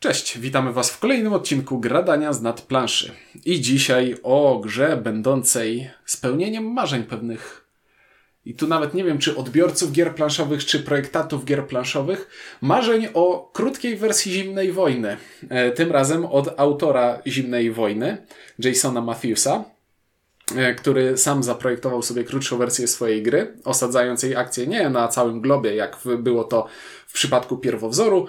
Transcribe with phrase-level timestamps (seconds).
[0.00, 3.12] Cześć, witamy Was w kolejnym odcinku Gradania z nad planszy.
[3.44, 7.64] I dzisiaj o grze będącej spełnieniem marzeń pewnych.
[8.44, 12.28] I tu nawet nie wiem, czy odbiorców gier planszowych, czy projektantów gier planszowych.
[12.60, 15.16] Marzeń o krótkiej wersji Zimnej Wojny.
[15.48, 18.26] E, tym razem od autora Zimnej Wojny,
[18.58, 19.64] Jasona Matthewsa,
[20.56, 25.40] e, który sam zaprojektował sobie krótszą wersję swojej gry, osadzając jej akcję nie na całym
[25.40, 26.66] globie, jak było to
[27.06, 28.26] w przypadku pierwowzoru,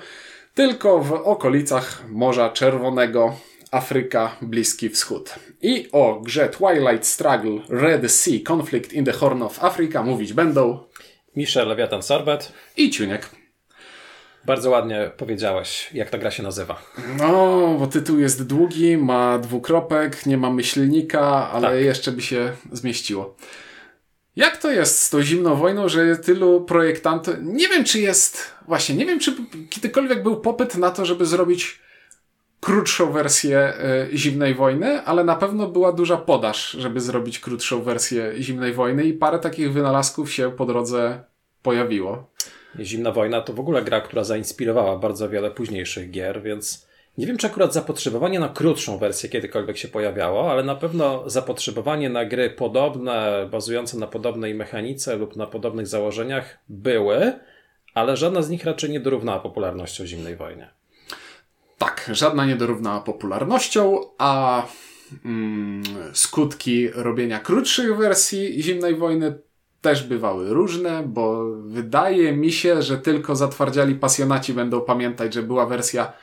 [0.59, 3.35] tylko w okolicach Morza Czerwonego,
[3.71, 5.35] Afryka, Bliski Wschód.
[5.61, 10.79] I o grze Twilight Struggle Red Sea Conflict in the Horn of Africa mówić będą
[11.35, 13.29] Michel Lewiatan Sorbet i Ciuniek.
[14.45, 16.81] Bardzo ładnie powiedziałeś, jak ta gra się nazywa.
[17.17, 21.81] No, bo tytuł jest długi, ma dwukropek, nie ma myślnika, ale tak.
[21.81, 23.35] jeszcze by się zmieściło.
[24.39, 27.35] Jak to jest z tą zimną wojną, że tylu projektantów.
[27.41, 28.51] Nie wiem, czy jest.
[28.67, 29.35] Właśnie, nie wiem, czy
[29.69, 31.79] kiedykolwiek był popyt na to, żeby zrobić
[32.59, 33.73] krótszą wersję
[34.13, 39.03] y, zimnej wojny, ale na pewno była duża podaż, żeby zrobić krótszą wersję zimnej wojny
[39.05, 41.23] i parę takich wynalazków się po drodze
[41.63, 42.31] pojawiło.
[42.79, 46.88] Zimna wojna to w ogóle gra, która zainspirowała bardzo wiele późniejszych gier, więc
[47.19, 52.09] nie wiem, czy akurat zapotrzebowanie na krótszą wersję kiedykolwiek się pojawiało, ale na pewno zapotrzebowanie
[52.09, 57.33] na gry podobne, bazujące na podobnej mechanice lub na podobnych założeniach były,
[57.93, 60.67] ale żadna z nich raczej nie dorównała popularnością Zimnej Wojny.
[61.77, 64.63] Tak, żadna nie dorównała popularnością, a
[65.25, 69.39] mm, skutki robienia krótszych wersji Zimnej Wojny
[69.81, 75.65] też bywały różne, bo wydaje mi się, że tylko zatwardziali pasjonaci będą pamiętać, że była
[75.65, 76.13] wersja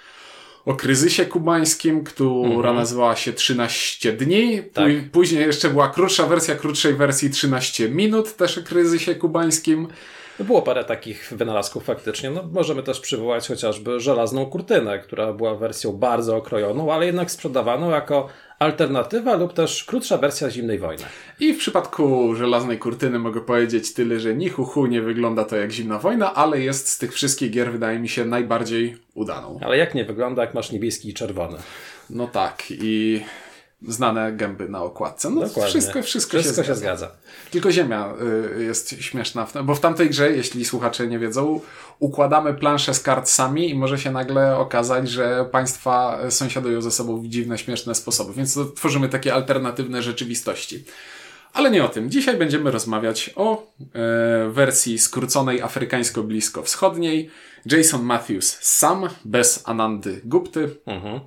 [0.67, 2.77] o kryzysie kubańskim, która mhm.
[2.77, 4.63] nazywała się 13 dni.
[4.73, 4.93] Tak.
[5.13, 9.89] Później jeszcze była krótsza wersja krótszej wersji 13 minut, też o kryzysie kubańskim.
[10.41, 12.31] Było parę takich wynalazków faktycznie.
[12.31, 17.91] No, możemy też przywołać chociażby żelazną kurtynę, która była wersją bardzo okrojoną, ale jednak sprzedawaną
[17.91, 18.29] jako
[18.59, 21.05] alternatywa lub też krótsza wersja Zimnej Wojny.
[21.41, 25.73] I w przypadku żelaznej kurtyny mogę powiedzieć tyle, że ni hu, nie wygląda to jak
[25.73, 29.59] Zimna Wojna, ale jest z tych wszystkich gier wydaje mi się najbardziej udaną.
[29.63, 31.59] Ale jak nie wygląda, jak masz niebieski i czerwony?
[32.11, 33.21] No tak i
[33.83, 35.31] znane gęby na okładce.
[35.31, 35.71] No Dokładnie.
[35.71, 37.11] wszystko, wszystko, wszystko się, się zgadza.
[37.51, 38.15] Tylko ziemia
[38.59, 41.61] y, jest śmieszna, bo w tamtej grze, jeśli słuchacze nie wiedzą,
[41.99, 47.21] układamy planszę z kart sami i może się nagle okazać, że państwa sąsiadują ze sobą
[47.21, 50.85] w dziwne, śmieszne sposoby, więc tworzymy takie alternatywne rzeczywistości.
[51.53, 52.11] Ale nie o tym.
[52.11, 53.63] Dzisiaj będziemy rozmawiać o
[53.95, 57.31] e, wersji skróconej afrykańsko-blisko-wschodniej.
[57.67, 60.77] Jason Matthews sam, bez Anandy Gupty.
[60.87, 61.21] Mhm.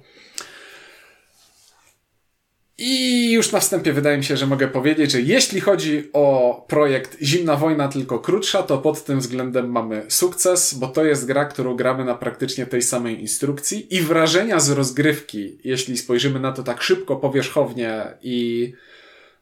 [2.81, 7.17] I już na wstępie wydaje mi się, że mogę powiedzieć, że jeśli chodzi o projekt
[7.21, 11.75] Zimna Wojna, tylko krótsza, to pod tym względem mamy sukces, bo to jest gra, którą
[11.75, 16.81] gramy na praktycznie tej samej instrukcji i wrażenia z rozgrywki, jeśli spojrzymy na to tak
[16.81, 18.71] szybko, powierzchownie i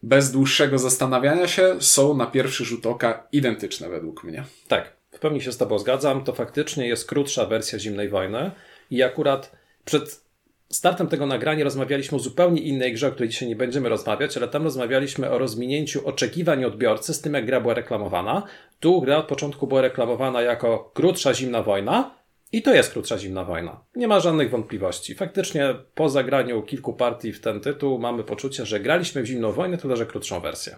[0.03, 4.43] bez dłuższego zastanawiania się, są na pierwszy rzut oka identyczne według mnie.
[4.67, 6.23] Tak, w pełni się z Tobą zgadzam.
[6.23, 8.51] To faktycznie jest krótsza wersja Zimnej Wojny
[8.91, 9.51] i akurat
[9.85, 10.26] przed
[10.69, 14.47] startem tego nagrania rozmawialiśmy o zupełnie innej grze, o której dzisiaj nie będziemy rozmawiać, ale
[14.47, 18.43] tam rozmawialiśmy o rozminięciu oczekiwań odbiorcy z tym, jak gra była reklamowana.
[18.79, 22.17] Tu gra od początku była reklamowana jako krótsza zimna wojna,
[22.51, 23.83] i to jest krótsza zimna wojna.
[23.95, 25.15] Nie ma żadnych wątpliwości.
[25.15, 29.77] Faktycznie po zagraniu kilku partii w ten tytuł mamy poczucie, że graliśmy w zimną wojnę,
[29.77, 30.77] tyle że krótszą wersję.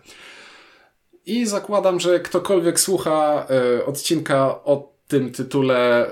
[1.26, 3.48] I zakładam, że ktokolwiek słucha
[3.80, 6.08] y, odcinka o tym tytule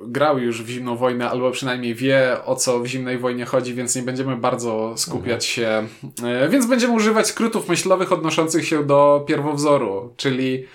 [0.00, 3.96] grał już w Zimną Wojnę, albo przynajmniej wie o co w Zimnej Wojnie chodzi, więc
[3.96, 5.88] nie będziemy bardzo skupiać mhm.
[5.88, 5.88] się.
[6.26, 10.66] E, więc będziemy używać skrótów myślowych odnoszących się do pierwowzoru, czyli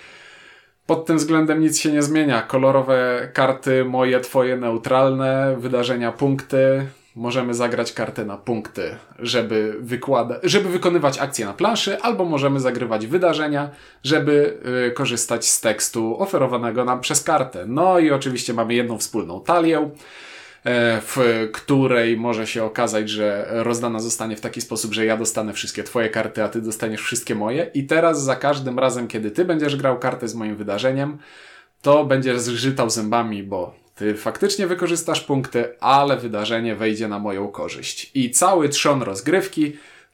[0.86, 2.42] pod tym względem nic się nie zmienia.
[2.42, 10.68] Kolorowe karty, moje, twoje, neutralne, wydarzenia, punkty, możemy zagrać kartę na punkty, żeby, wykłada- żeby
[10.68, 13.70] wykonywać akcje na planszy, albo możemy zagrywać wydarzenia,
[14.04, 14.58] żeby
[14.88, 17.64] y, korzystać z tekstu oferowanego nam przez kartę.
[17.68, 19.78] No i oczywiście mamy jedną wspólną talię,
[20.64, 25.52] e, w której może się okazać, że rozdana zostanie w taki sposób, że ja dostanę
[25.52, 27.70] wszystkie twoje karty, a ty dostaniesz wszystkie moje.
[27.74, 31.18] I teraz za każdym razem, kiedy ty będziesz grał kartę z moim wydarzeniem,
[31.82, 38.10] to będziesz zgrzytał zębami, bo ty faktycznie wykorzystasz punkty, ale wydarzenie wejdzie na moją korzyść.
[38.14, 39.72] I cały trzon rozgrywki,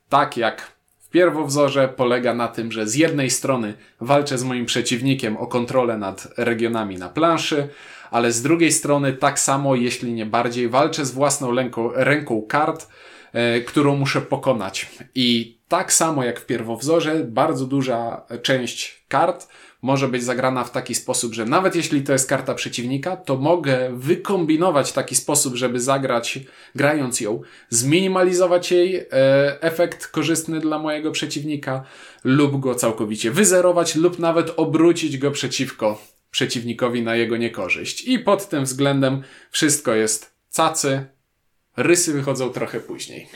[0.08, 5.36] tak jak w pierwowzorze, polega na tym, że z jednej strony walczę z moim przeciwnikiem
[5.36, 7.68] o kontrolę nad regionami na planszy,
[8.10, 12.88] ale z drugiej strony tak samo, jeśli nie bardziej, walczę z własną ręką, ręką kart,
[13.32, 14.90] e, którą muszę pokonać.
[15.14, 19.48] I tak samo jak w pierwowzorze, bardzo duża część kart
[19.82, 23.90] może być zagrana w taki sposób, że nawet jeśli to jest karta przeciwnika, to mogę
[23.92, 26.38] wykombinować taki sposób, żeby zagrać,
[26.74, 29.06] grając ją, zminimalizować jej e,
[29.62, 31.84] efekt korzystny dla mojego przeciwnika,
[32.24, 38.08] lub go całkowicie wyzerować, lub nawet obrócić go przeciwko przeciwnikowi na jego niekorzyść.
[38.08, 41.06] I pod tym względem wszystko jest cacy,
[41.76, 43.28] rysy wychodzą trochę później.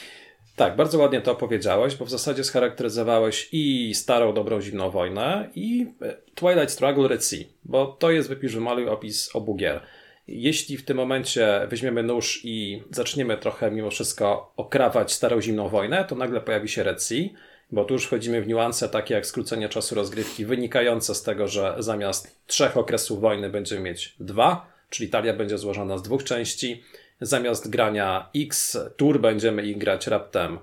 [0.57, 5.87] Tak, bardzo ładnie to opowiedziałeś, bo w zasadzie scharakteryzowałeś i starą, dobrą zimną wojnę i
[6.03, 9.81] e, Twilight Struggle Red Sea, bo to jest wypisz wymaluj opis obu gier.
[10.29, 16.05] Jeśli w tym momencie weźmiemy nóż i zaczniemy trochę mimo wszystko okrawać starą zimną wojnę,
[16.05, 17.29] to nagle pojawi się Red Sea,
[17.71, 21.75] bo tu już wchodzimy w niuanse takie jak skrócenie czasu rozgrywki wynikające z tego, że
[21.79, 26.83] zamiast trzech okresów wojny będziemy mieć dwa, czyli talia będzie złożona z dwóch części
[27.21, 30.59] zamiast grania X tur będziemy ich grać raptem.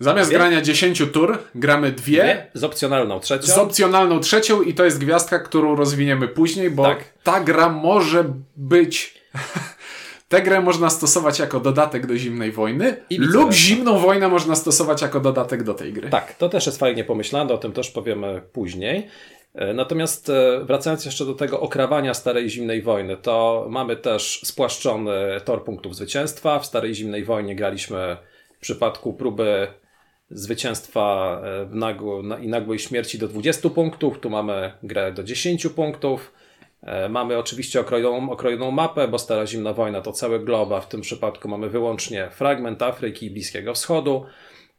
[0.00, 0.38] Zamiast dwie?
[0.38, 2.50] grania 10 tur, gramy dwie, dwie.
[2.54, 3.46] Z opcjonalną trzecią.
[3.46, 7.04] Z opcjonalną trzecią i to jest gwiazdka, którą rozwiniemy później, bo tak.
[7.22, 8.24] ta gra może
[8.56, 9.14] być.
[10.28, 15.20] Tę grę można stosować jako dodatek do Zimnej Wojny lub Zimną Wojnę można stosować jako
[15.20, 16.10] dodatek do tej gry.
[16.10, 19.08] Tak, to też jest fajnie pomyślane, o tym też powiemy później.
[19.54, 25.40] E, natomiast e, wracając jeszcze do tego okrawania Starej Zimnej Wojny, to mamy też spłaszczony
[25.44, 26.58] tor punktów zwycięstwa.
[26.58, 28.16] W Starej Zimnej Wojnie graliśmy
[28.56, 29.66] w przypadku próby
[30.30, 34.20] zwycięstwa e, w nagło, i nagłej śmierci do 20 punktów.
[34.20, 36.32] Tu mamy grę do 10 punktów.
[37.10, 41.00] Mamy oczywiście okrojoną, okrojoną mapę, bo Stara Zimna Wojna to cały glob, a w tym
[41.00, 44.26] przypadku mamy wyłącznie fragment Afryki i Bliskiego Wschodu.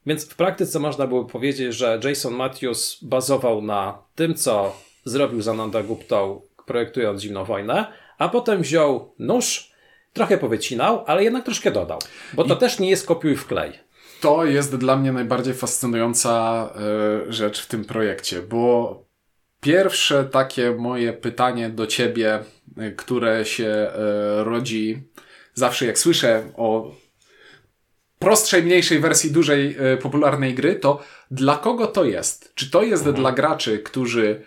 [0.06, 4.75] Więc w praktyce można było powiedzieć, że Jason Matthews bazował na tym, co
[5.06, 7.86] zrobił Zananda Guptą, projektując Zimną Wojnę,
[8.18, 9.71] a potem wziął nóż,
[10.13, 12.00] trochę powycinał, ale jednak troszkę dodał.
[12.33, 12.57] Bo to I...
[12.57, 13.71] też nie jest kopiuj w klej.
[14.21, 16.69] To jest dla mnie najbardziej fascynująca
[17.27, 19.04] y, rzecz w tym projekcie, bo
[19.62, 22.39] pierwsze takie moje pytanie do ciebie,
[22.77, 23.92] y, które się
[24.42, 25.04] y, rodzi
[25.54, 26.92] zawsze jak słyszę o
[28.21, 32.51] prostszej, mniejszej wersji dużej, y, popularnej gry, to dla kogo to jest?
[32.56, 33.15] Czy to jest mhm.
[33.15, 34.41] dla graczy, którzy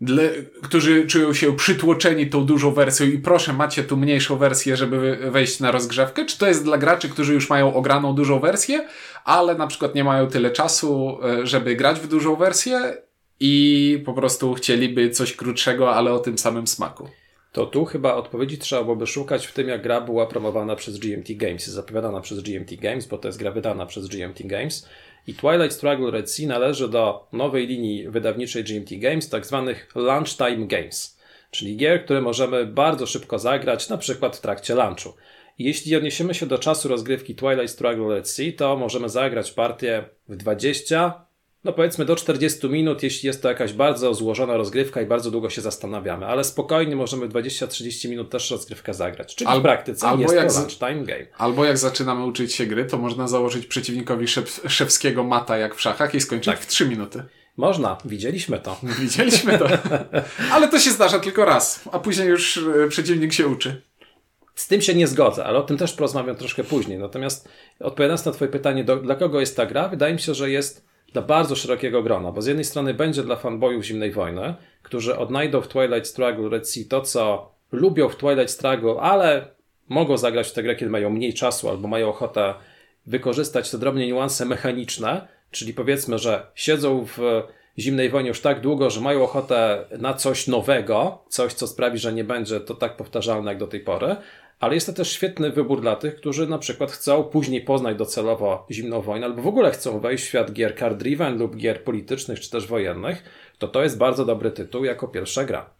[0.00, 0.22] dla,
[0.62, 5.60] którzy czują się przytłoczeni tą dużą wersją i proszę, macie tu mniejszą wersję, żeby wejść
[5.60, 6.26] na rozgrzewkę?
[6.26, 8.88] Czy to jest dla graczy, którzy już mają ograną dużą wersję,
[9.24, 12.96] ale na przykład nie mają tyle czasu, y, żeby grać w dużą wersję
[13.40, 17.08] i po prostu chcieliby coś krótszego, ale o tym samym smaku?
[17.52, 21.28] To tu chyba odpowiedzi trzeba byłoby szukać w tym, jak gra była promowana przez GMT
[21.30, 24.88] Games, zapowiadana przez GMT Games, bo to jest gra wydana przez GMT Games.
[25.26, 30.66] I Twilight Struggle Red Sea należy do nowej linii wydawniczej GMT Games, tak zwanych Lunchtime
[30.66, 31.18] Games,
[31.50, 35.12] czyli gier, które możemy bardzo szybko zagrać, na przykład w trakcie lunchu.
[35.58, 40.36] Jeśli odniesiemy się do czasu rozgrywki Twilight Struggle Red Sea, to możemy zagrać partię w
[40.36, 41.24] 20,
[41.64, 45.50] no powiedzmy do 40 minut, jeśli jest to jakaś bardzo złożona rozgrywka i bardzo długo
[45.50, 49.34] się zastanawiamy, ale spokojnie możemy 20-30 minut też rozgrywkę zagrać.
[49.34, 51.26] Czyli albo, w praktyce albo jest jak to lunchtime game.
[51.38, 55.80] Albo jak zaczynamy uczyć się gry, to można założyć przeciwnikowi szef, szewskiego mata jak w
[55.80, 56.60] szachach i skończyć tak.
[56.60, 57.22] w 3 minuty.
[57.56, 58.80] Można, widzieliśmy to.
[59.00, 59.68] Widzieliśmy to.
[60.54, 63.82] ale to się zdarza tylko raz, a później już e, przeciwnik się uczy.
[64.54, 66.98] Z tym się nie zgodzę, ale o tym też porozmawiam troszkę później.
[66.98, 67.48] Natomiast
[67.80, 70.89] odpowiadając na Twoje pytanie, do, dla kogo jest ta gra, wydaje mi się, że jest
[71.12, 75.60] dla bardzo szerokiego grona, bo z jednej strony będzie dla fanboyów Zimnej Wojny, którzy odnajdą
[75.60, 79.48] w Twilight Struggle Red Sea to, co lubią w Twilight Struggle, ale
[79.88, 82.54] mogą zagrać w tę grę, kiedy mają mniej czasu albo mają ochotę
[83.06, 87.42] wykorzystać te drobne niuanse mechaniczne, czyli powiedzmy, że siedzą w
[87.78, 92.12] Zimnej Wojnie już tak długo, że mają ochotę na coś nowego, coś, co sprawi, że
[92.12, 94.16] nie będzie to tak powtarzalne jak do tej pory,
[94.60, 98.66] ale jest to też świetny wybór dla tych, którzy na przykład chcą później poznać docelowo
[98.70, 102.40] zimną wojnę, albo w ogóle chcą wejść w świat gier card driven lub gier politycznych
[102.40, 103.22] czy też wojennych,
[103.58, 105.70] to to jest bardzo dobry tytuł jako pierwsza gra.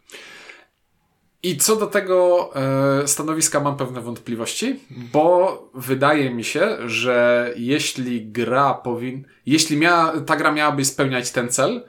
[1.43, 8.31] I co do tego e, stanowiska mam pewne wątpliwości, bo wydaje mi się, że jeśli
[8.31, 11.83] gra powin, jeśli miała, ta gra miałaby spełniać ten cel,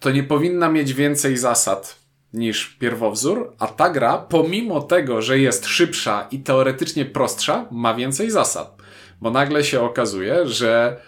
[0.00, 2.05] to nie powinna mieć więcej zasad
[2.36, 8.30] niż pierwowzór, a ta gra, pomimo tego, że jest szybsza i teoretycznie prostsza, ma więcej
[8.30, 8.76] zasad.
[9.20, 11.00] Bo nagle się okazuje, że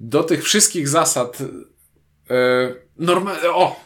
[0.00, 1.38] do tych wszystkich zasad
[3.00, 3.80] yy, o,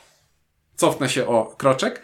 [0.77, 2.03] cofnę się o kroczek.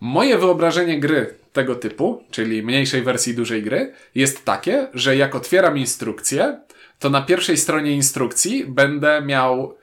[0.00, 5.78] Moje wyobrażenie gry tego typu, czyli mniejszej wersji dużej gry, jest takie, że jak otwieram
[5.78, 6.60] instrukcję,
[6.98, 9.76] to na pierwszej stronie instrukcji będę miał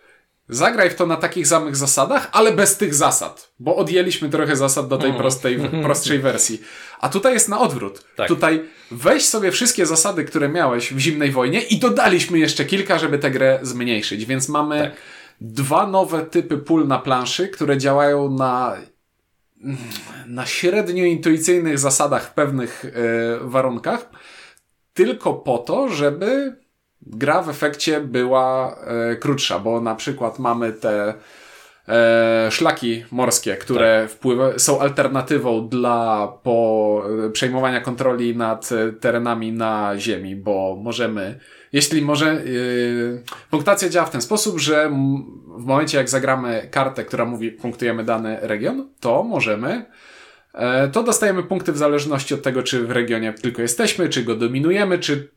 [0.50, 4.88] Zagraj w to na takich samych zasadach, ale bez tych zasad, bo odjęliśmy trochę zasad
[4.88, 5.24] do tej mhm.
[5.24, 6.62] prostej, prostszej wersji.
[7.00, 8.04] A tutaj jest na odwrót.
[8.16, 8.28] Tak.
[8.28, 13.20] Tutaj weź sobie wszystkie zasady, które miałeś w zimnej wojnie i dodaliśmy jeszcze kilka, żeby
[13.20, 14.26] tę grę zmniejszyć.
[14.26, 15.02] Więc mamy tak.
[15.42, 18.78] dwa nowe typy pól na planszy, które działają na
[20.28, 22.90] na średnio intuicyjnych zasadach w pewnych e,
[23.42, 24.10] warunkach,
[24.94, 26.56] tylko po to, żeby
[27.06, 31.14] gra w efekcie była e, krótsza, bo na przykład mamy te
[31.88, 34.12] e, szlaki morskie, które tak.
[34.12, 41.40] wpływa, są alternatywą dla po e, przejmowania kontroli nad e, terenami na ziemi, bo możemy,
[41.74, 42.42] jeśli może, e,
[43.50, 44.90] punktacja działa w ten sposób, że
[45.58, 49.86] w momencie jak zagramy kartę, która mówi punktujemy dany region, to możemy
[50.92, 55.00] to dostajemy punkty w zależności od tego, czy w regionie tylko jesteśmy, czy go dominujemy,
[55.00, 55.30] czy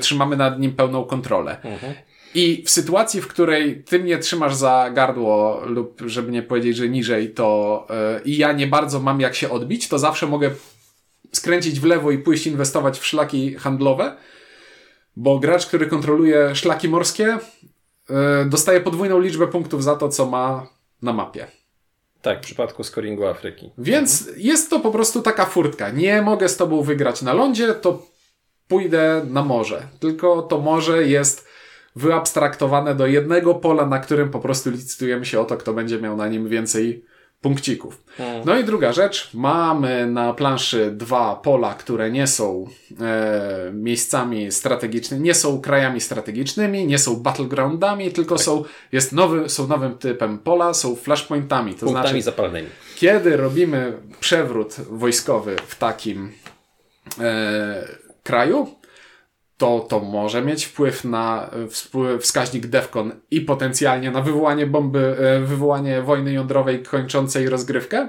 [0.00, 1.56] trzymamy nad nim pełną kontrolę.
[1.62, 1.94] Mhm.
[2.34, 6.88] I w sytuacji, w której ty mnie trzymasz za gardło, lub żeby nie powiedzieć, że
[6.88, 10.50] niżej, to yy, i ja nie bardzo mam jak się odbić, to zawsze mogę
[11.32, 14.16] skręcić w lewo i pójść inwestować w szlaki handlowe,
[15.16, 17.38] bo gracz, który kontroluje szlaki morskie,
[18.08, 20.66] yy, dostaje podwójną liczbę punktów za to, co ma
[21.02, 21.46] na mapie.
[22.22, 23.70] Tak, w przypadku scoringu Afryki.
[23.78, 24.40] Więc mhm.
[24.40, 25.90] jest to po prostu taka furtka.
[25.90, 28.11] Nie mogę z tobą wygrać na lądzie, to
[28.72, 29.82] pójdę na morze.
[30.00, 31.48] Tylko to morze jest
[31.96, 36.16] wyabstraktowane do jednego pola, na którym po prostu licytujemy się o to, kto będzie miał
[36.16, 37.04] na nim więcej
[37.40, 38.04] punkcików.
[38.16, 38.42] Hmm.
[38.44, 42.66] No i druga rzecz, mamy na planszy dwa pola, które nie są
[43.00, 48.44] e, miejscami strategicznymi, nie są krajami strategicznymi, nie są battlegroundami, tylko tak.
[48.44, 51.74] są, jest nowy, są nowym typem pola, są flashpointami.
[51.74, 52.68] To Punktami znaczy, zapalnymi.
[52.96, 56.32] Kiedy robimy przewrót wojskowy w takim
[57.20, 58.66] e, kraju,
[59.56, 61.50] to, to może mieć wpływ na
[62.20, 68.08] wskaźnik DEFCON i potencjalnie na wywołanie bomby, e, wywołanie wojny jądrowej kończącej rozgrywkę,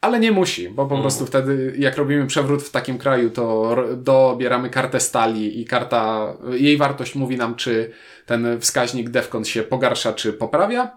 [0.00, 1.02] ale nie musi, bo po mm.
[1.02, 6.76] prostu wtedy, jak robimy przewrót w takim kraju, to dobieramy kartę stali i karta, jej
[6.76, 7.92] wartość mówi nam, czy
[8.26, 10.96] ten wskaźnik DEFCON się pogarsza, czy poprawia.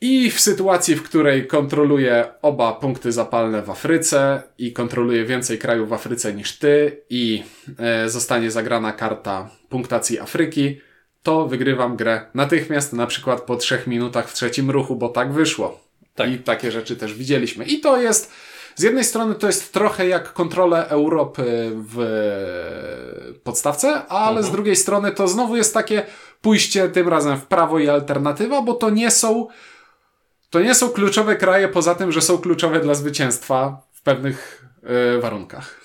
[0.00, 5.88] I w sytuacji, w której kontroluje oba punkty zapalne w Afryce i kontroluje więcej krajów
[5.88, 7.42] w Afryce niż ty i
[7.78, 10.80] e, zostanie zagrana karta punktacji Afryki,
[11.22, 15.80] to wygrywam grę natychmiast, na przykład po trzech minutach w trzecim ruchu, bo tak wyszło.
[16.14, 16.30] Tak.
[16.30, 17.64] I takie rzeczy też widzieliśmy.
[17.64, 18.32] I to jest,
[18.76, 21.98] z jednej strony to jest trochę jak kontrolę Europy w
[23.44, 24.46] podstawce, ale mhm.
[24.46, 26.02] z drugiej strony to znowu jest takie
[26.40, 29.48] pójście tym razem w prawo i alternatywa, bo to nie są
[30.50, 35.20] to nie są kluczowe kraje poza tym, że są kluczowe dla zwycięstwa w pewnych yy,
[35.20, 35.80] warunkach.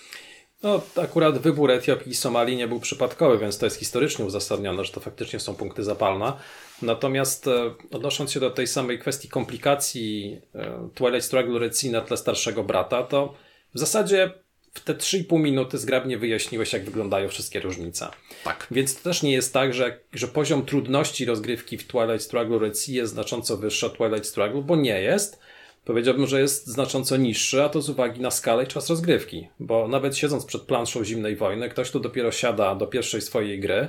[0.64, 4.92] No, akurat wybór Etiopii i Somalii nie był przypadkowy, więc to jest historycznie uzasadnione, że
[4.92, 6.34] to faktycznie są punkty zapalne.
[6.82, 12.18] Natomiast e, odnosząc się do tej samej kwestii komplikacji e, Twilight Struggle Red na tle
[12.18, 13.34] starszego brata, to
[13.76, 14.43] w zasadzie
[14.74, 18.08] w te 3,5 minuty zgrabnie wyjaśniłeś, jak wyglądają wszystkie różnice.
[18.44, 18.68] Tak.
[18.72, 22.80] Więc to też nie jest tak, że, że poziom trudności rozgrywki w Twilight Struggle Red
[22.80, 25.40] Sea jest znacząco wyższy od Twilight Struggle, bo nie jest.
[25.86, 29.48] Powiedziałbym, że jest znacząco niższy, a to z uwagi na skalę i czas rozgrywki.
[29.60, 33.88] Bo nawet siedząc przed planszą zimnej wojny, ktoś, kto dopiero siada do pierwszej swojej gry,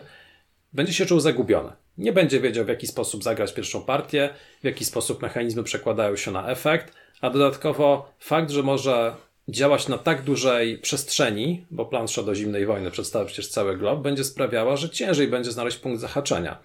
[0.72, 1.72] będzie się czuł zagubiony.
[1.98, 6.30] Nie będzie wiedział, w jaki sposób zagrać pierwszą partię, w jaki sposób mechanizmy przekładają się
[6.30, 9.14] na efekt, a dodatkowo fakt, że może
[9.48, 14.24] działać na tak dużej przestrzeni, bo plansza do zimnej wojny przedstawia przecież cały glob, będzie
[14.24, 16.58] sprawiała, że ciężej będzie znaleźć punkt zahaczenia.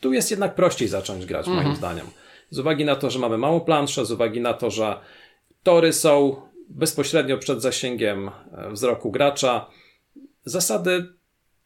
[0.00, 1.64] Tu jest jednak prościej zacząć grać, mhm.
[1.64, 2.06] moim zdaniem.
[2.50, 5.00] Z uwagi na to, że mamy małą planszę, z uwagi na to, że
[5.62, 6.36] tory są
[6.68, 9.66] bezpośrednio przed zasięgiem e, wzroku gracza,
[10.44, 11.06] zasady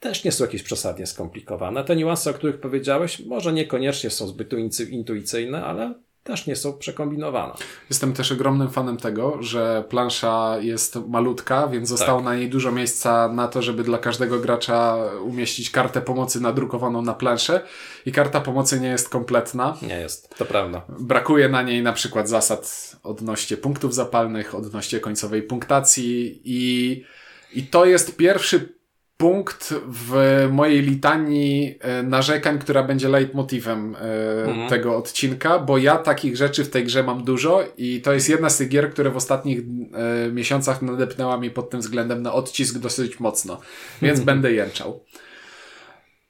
[0.00, 1.84] też nie są jakieś przesadnie skomplikowane.
[1.84, 4.52] Te niuanse, o których powiedziałeś, może niekoniecznie są zbyt
[4.90, 5.94] intuicyjne, ale
[6.28, 7.54] też nie są przekombinowane.
[7.90, 12.25] Jestem też ogromnym fanem tego, że plansza jest malutka, więc zostało tak.
[12.25, 17.14] na niej dużo miejsca na to, żeby dla każdego gracza umieścić kartę pomocy nadrukowaną na
[17.14, 17.61] planszę
[18.06, 19.76] i karta pomocy nie jest kompletna.
[19.82, 20.82] Nie jest, to prawda.
[20.99, 27.04] Brakuje na niej na przykład zasad odnośnie punktów zapalnych, odnośnie końcowej punktacji i,
[27.52, 28.77] i to jest pierwszy
[29.18, 33.98] punkt w mojej litanii e, narzekań, która będzie leitmotivem e,
[34.44, 34.68] mhm.
[34.68, 38.50] tego odcinka, bo ja takich rzeczy w tej grze mam dużo i to jest jedna
[38.50, 42.78] z tych gier, które w ostatnich e, miesiącach nadepnęła mi pod tym względem na odcisk
[42.78, 43.60] dosyć mocno,
[44.02, 45.04] więc będę jęczał.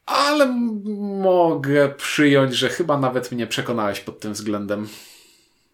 [0.07, 0.47] Ale
[1.23, 4.89] mogę przyjąć, że chyba nawet mnie przekonałeś pod tym względem.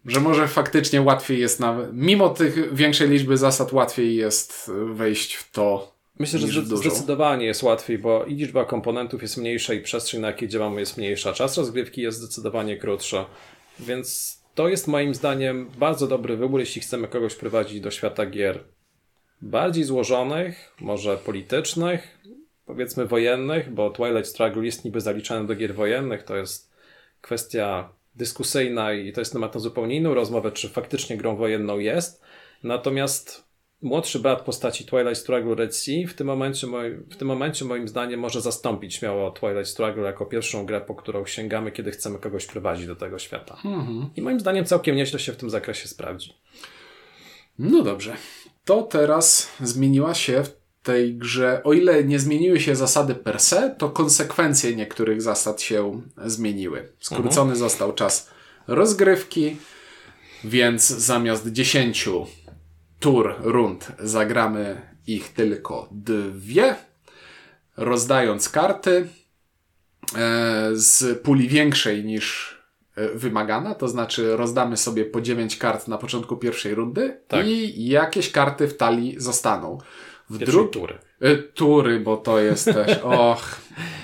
[0.05, 5.51] Że może faktycznie łatwiej jest, nawet, mimo tych większej liczby zasad, łatwiej jest wejść w
[5.51, 10.27] to, Myślę, że zdecydowanie jest łatwiej, bo i liczba komponentów jest mniejsza i przestrzeń, na
[10.27, 11.33] jakiej działamy jest mniejsza.
[11.33, 13.17] Czas rozgrywki jest zdecydowanie krótszy.
[13.79, 18.63] Więc to jest moim zdaniem bardzo dobry wybór, jeśli chcemy kogoś prowadzić do świata gier
[19.41, 22.17] bardziej złożonych, może politycznych,
[22.65, 26.71] powiedzmy wojennych, bo Twilight Struggle jest niby zaliczany do gier wojennych, to jest
[27.21, 32.21] kwestia dyskusyjna i to jest temat na zupełnie inną rozmowę, czy faktycznie grą wojenną jest.
[32.63, 33.44] Natomiast
[33.85, 36.67] młodszy brat postaci Twilight Struggle Red Sea w tym momencie,
[37.09, 41.25] w tym momencie moim zdaniem może zastąpić śmiało Twilight Struggle jako pierwszą grę, po którą
[41.25, 43.57] sięgamy, kiedy chcemy kogoś prowadzić do tego świata.
[43.65, 44.09] Mhm.
[44.15, 46.33] I moim zdaniem całkiem nieźle się w tym zakresie sprawdzi.
[47.59, 48.17] No dobrze.
[48.65, 50.51] To teraz zmieniła się w
[50.83, 56.01] tej grze, o ile nie zmieniły się zasady per se, to konsekwencje niektórych zasad się
[56.25, 56.89] zmieniły.
[56.99, 57.59] Skrócony mhm.
[57.59, 58.29] został czas
[58.67, 59.57] rozgrywki,
[60.43, 62.09] więc zamiast 10
[62.99, 66.75] tur rund zagramy ich tylko dwie,
[67.77, 69.07] rozdając karty
[70.17, 72.57] e, z puli większej niż
[72.95, 77.47] e, wymagana, to znaczy rozdamy sobie po 9 kart na początku pierwszej rundy tak.
[77.47, 79.77] i jakieś karty w talii zostaną.
[80.29, 80.97] W drugiej tury.
[81.21, 82.99] E, tury, bo to jest też.
[83.03, 83.59] Och,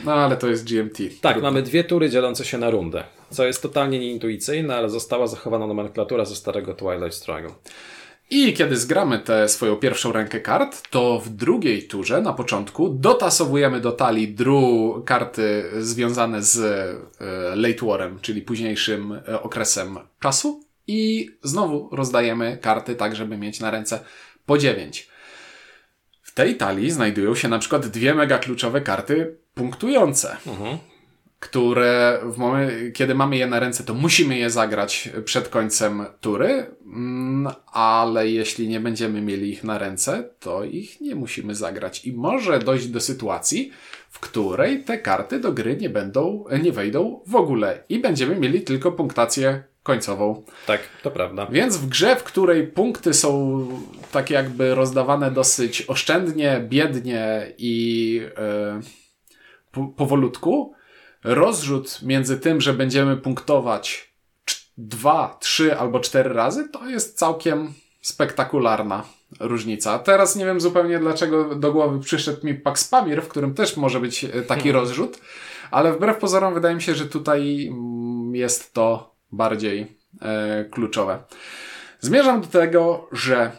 [0.06, 0.98] no ale to jest GMT.
[1.22, 1.50] Tak, Trudno.
[1.50, 6.26] mamy dwie tury dzielące się na rundę, co jest totalnie nieintuicyjne, ale została zachowana nomenklatura
[6.26, 7.52] ze starego Twilight Struggle.
[8.34, 13.80] I kiedy zgramy tę swoją pierwszą rękę kart, to w drugiej turze na początku dotasowujemy
[13.80, 21.30] do talii dru karty związane z e, late warem, czyli późniejszym e, okresem czasu i
[21.44, 24.00] znowu rozdajemy karty tak, żeby mieć na ręce
[24.46, 25.10] po 9.
[26.22, 30.38] W tej talii znajdują się na przykład dwie mega kluczowe karty punktujące.
[30.48, 30.91] Mhm
[31.42, 36.66] które w momencie, kiedy mamy je na ręce, to musimy je zagrać przed końcem tury,
[36.86, 42.14] mm, ale jeśli nie będziemy mieli ich na ręce, to ich nie musimy zagrać i
[42.14, 43.72] może dojść do sytuacji,
[44.10, 48.62] w której te karty do gry nie będą, nie wejdą w ogóle i będziemy mieli
[48.62, 50.44] tylko punktację końcową.
[50.68, 51.46] Tak, to prawda.
[51.46, 53.68] Więc w grze, w której punkty są
[54.12, 58.14] tak jakby rozdawane dosyć oszczędnie, biednie i
[59.74, 60.76] yy, powolutku,
[61.24, 64.14] rozrzut między tym, że będziemy punktować
[64.78, 69.04] dwa, trzy albo cztery razy, to jest całkiem spektakularna
[69.40, 70.00] różnica.
[70.00, 74.00] Teraz nie wiem zupełnie dlaczego do głowy przyszedł mi Pax Pamir, w którym też może
[74.00, 74.82] być e, taki hmm.
[74.82, 75.20] rozrzut,
[75.72, 81.24] ale wbrew pozorom wydaje mi się, że tutaj mm, jest to bardziej e, kluczowe.
[82.00, 83.52] Zmierzam do tego, że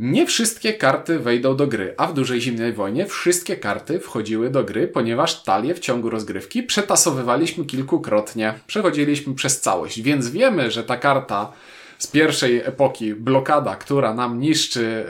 [0.00, 4.64] nie wszystkie karty wejdą do gry, a w dużej zimnej wojnie wszystkie karty wchodziły do
[4.64, 8.54] gry, ponieważ talie w ciągu rozgrywki przetasowywaliśmy kilkukrotnie.
[8.66, 11.52] Przechodziliśmy przez całość, więc wiemy, że ta karta
[11.98, 15.04] z pierwszej epoki, blokada, która nam niszczy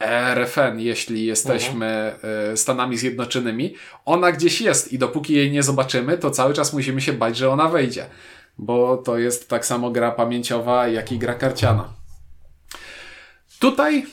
[0.00, 2.14] yy, RFN, jeśli jesteśmy
[2.50, 7.00] yy, Stanami Zjednoczonymi, ona gdzieś jest i dopóki jej nie zobaczymy, to cały czas musimy
[7.00, 8.06] się bać, że ona wejdzie.
[8.58, 12.03] Bo to jest tak samo gra pamięciowa, jak i gra karciana.
[13.58, 14.06] Tutaj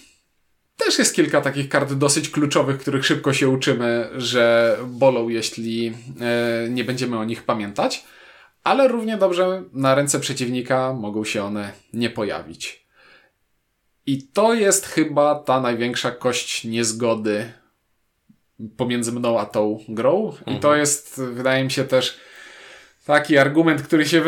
[0.78, 6.70] też jest kilka takich kart dosyć kluczowych, których szybko się uczymy, że bolą, jeśli e,
[6.70, 8.04] nie będziemy o nich pamiętać,
[8.64, 12.86] ale równie dobrze na ręce przeciwnika mogą się one nie pojawić.
[14.06, 17.52] I to jest chyba ta największa kość niezgody
[18.78, 20.30] pomiędzy mną a tą grą.
[20.30, 20.58] Mhm.
[20.58, 20.80] I to mhm.
[20.80, 22.18] jest, wydaje mi się, też
[23.06, 24.24] Taki argument, który się.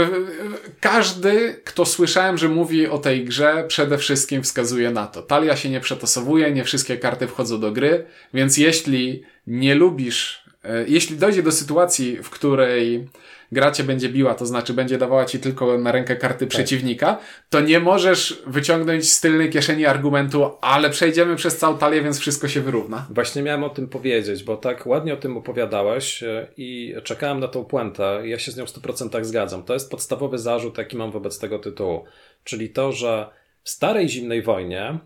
[0.80, 5.22] Każdy, kto słyszałem, że mówi o tej grze, przede wszystkim wskazuje na to.
[5.22, 10.43] Talia się nie przetosowuje, nie wszystkie karty wchodzą do gry, więc jeśli nie lubisz,
[10.88, 13.08] jeśli dojdzie do sytuacji, w której
[13.54, 16.50] gra cię będzie biła, to znaczy będzie dawała ci tylko na rękę karty tak.
[16.50, 22.20] przeciwnika, to nie możesz wyciągnąć z tylnej kieszeni argumentu, ale przejdziemy przez całą talię, więc
[22.20, 23.08] wszystko się wyrówna.
[23.10, 27.48] Właśnie miałem o tym powiedzieć, bo tak ładnie o tym opowiadałeś e, i czekałem na
[27.48, 28.22] tą puentę.
[28.26, 29.64] Ja się z nią w 100% zgadzam.
[29.64, 32.04] To jest podstawowy zarzut, jaki mam wobec tego tytułu.
[32.44, 33.30] Czyli to, że
[33.64, 35.00] w starej zimnej wojnie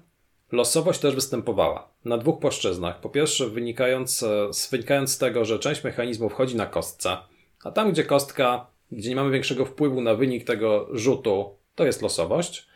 [0.51, 2.99] Losowość też występowała na dwóch płaszczyznach.
[3.01, 4.25] Po pierwsze, wynikając,
[4.71, 7.17] wynikając z tego, że część mechanizmów wchodzi na kostce,
[7.63, 12.01] a tam, gdzie kostka, gdzie nie mamy większego wpływu na wynik tego rzutu, to jest
[12.01, 12.67] losowość,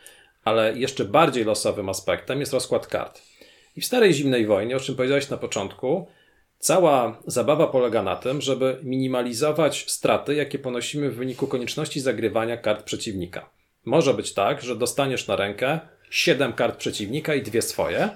[0.44, 3.22] ale jeszcze bardziej losowym aspektem jest rozkład kart.
[3.76, 6.08] I w starej zimnej wojnie, o czym powiedziałeś na początku,
[6.60, 12.84] cała zabawa polega na tym, żeby minimalizować straty, jakie ponosimy w wyniku konieczności zagrywania kart
[12.84, 13.50] przeciwnika.
[13.86, 15.80] Może być tak, że dostaniesz na rękę
[16.12, 18.10] 7 kart przeciwnika i dwie swoje,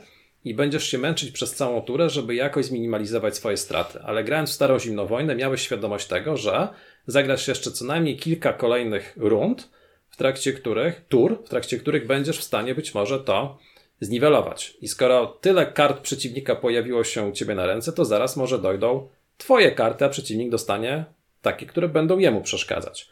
[0.46, 4.00] i będziesz się męczyć przez całą turę, żeby jakoś zminimalizować swoje straty.
[4.04, 6.68] Ale grając w Starą Zimną Wojnę miałeś świadomość tego, że
[7.08, 9.70] zagrasz jeszcze co najmniej kilka kolejnych rund,
[10.10, 13.58] w trakcie których, tur, w trakcie których będziesz w stanie być może to
[14.00, 14.78] zniwelować.
[14.82, 19.10] I skoro tyle kart przeciwnika pojawiło się u ciebie na ręce, to zaraz może dojdą
[19.38, 21.06] twoje karty, a przeciwnik dostanie
[21.42, 23.10] takie, które będą jemu przeszkadzać.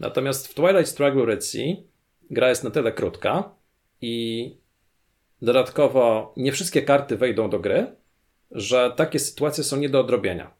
[0.00, 1.76] Natomiast w Twilight Struggle Red Sea
[2.30, 3.55] gra jest na tyle krótka
[4.06, 4.56] i
[5.42, 7.86] Dodatkowo nie wszystkie karty wejdą do gry,
[8.50, 10.50] że takie sytuacje są nie do odrobienia.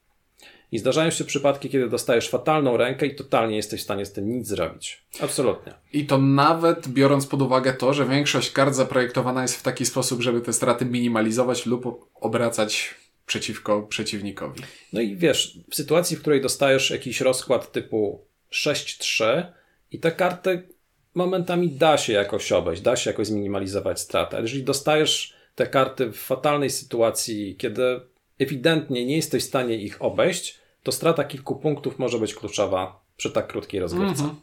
[0.73, 4.29] I zdarzają się przypadki, kiedy dostajesz fatalną rękę i totalnie jesteś w stanie z tym
[4.29, 5.05] nic zrobić.
[5.21, 5.75] Absolutnie.
[5.93, 10.23] I to nawet biorąc pod uwagę to, że większość kart zaprojektowana jest w taki sposób,
[10.23, 12.95] żeby te straty minimalizować lub obracać
[13.27, 14.61] przeciwko przeciwnikowi.
[14.93, 19.47] No i wiesz, w sytuacji, w której dostajesz jakiś rozkład typu 6-3
[19.91, 20.69] i te karty
[21.17, 24.41] momentami da się jakoś obejść, da się jakoś zminimalizować stratę.
[24.41, 28.01] Jeżeli dostajesz te karty w fatalnej sytuacji, kiedy
[28.39, 33.31] ewidentnie nie jesteś w stanie ich obejść, to strata kilku punktów może być kluczowa przy
[33.31, 34.23] tak krótkiej rozgrywce.
[34.23, 34.37] Mhm.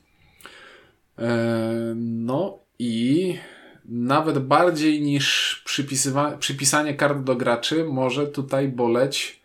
[1.20, 3.36] E, no i
[3.86, 5.62] nawet bardziej niż
[6.40, 9.43] przypisanie kart do graczy może tutaj boleć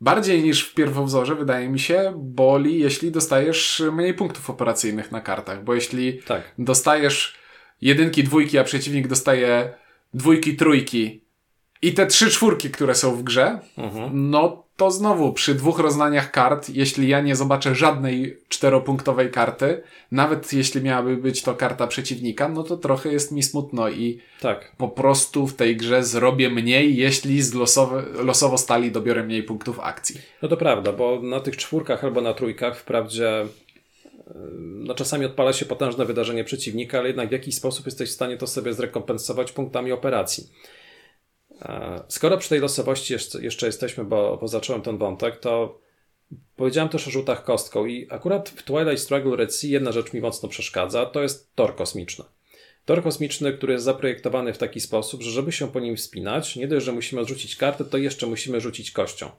[0.00, 5.64] bardziej niż w pierwowzorze, wydaje mi się, boli, jeśli dostajesz mniej punktów operacyjnych na kartach,
[5.64, 6.54] bo jeśli tak.
[6.58, 7.36] dostajesz
[7.80, 9.74] jedynki, dwójki, a przeciwnik dostaje
[10.14, 11.24] dwójki, trójki
[11.82, 14.30] i te trzy czwórki, które są w grze, mhm.
[14.30, 20.52] no to znowu przy dwóch roznaniach kart, jeśli ja nie zobaczę żadnej czteropunktowej karty, nawet
[20.52, 24.72] jeśli miałaby być to karta przeciwnika, no to trochę jest mi smutno i tak.
[24.76, 29.80] po prostu w tej grze zrobię mniej, jeśli z losowe, losowo stali dobiorę mniej punktów
[29.80, 30.20] akcji.
[30.42, 33.46] No to prawda, bo na tych czwórkach albo na trójkach wprawdzie e,
[34.60, 38.36] no czasami odpala się potężne wydarzenie przeciwnika, ale jednak w jakiś sposób jesteś w stanie
[38.36, 40.46] to sobie zrekompensować punktami operacji.
[41.62, 45.80] E, skoro przy tej losowości jeszcze, jesteśmy, bo, bo zacząłem ten wątek, to
[46.56, 50.20] powiedziałem też o rzutach kostką i akurat w Twilight Struggle Red Sea jedna rzecz mi
[50.20, 52.24] mocno przeszkadza, to jest tor kosmiczny.
[52.84, 56.68] Tor kosmiczny, który jest zaprojektowany w taki sposób, że żeby się po nim wspinać, nie
[56.68, 59.30] dość, że musimy odrzucić kartę, to jeszcze musimy rzucić kością.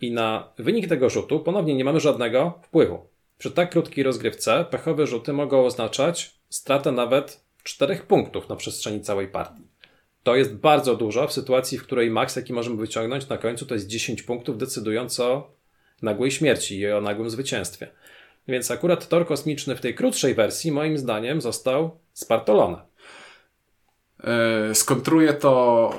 [0.00, 3.06] I na wynik tego rzutu ponownie nie mamy żadnego wpływu.
[3.38, 9.28] Przy tak krótkiej rozgrywce pechowe rzuty mogą oznaczać stratę nawet 4 punktów na przestrzeni całej
[9.28, 9.71] partii.
[10.22, 13.74] To jest bardzo dużo w sytuacji, w której maks, jaki możemy wyciągnąć na końcu, to
[13.74, 15.50] jest 10 punktów decydująco o
[16.02, 17.88] nagłej śmierci i o nagłym zwycięstwie.
[18.48, 22.76] Więc akurat tor kosmiczny w tej krótszej wersji, moim zdaniem, został spartolony.
[24.24, 25.90] E, skontruję to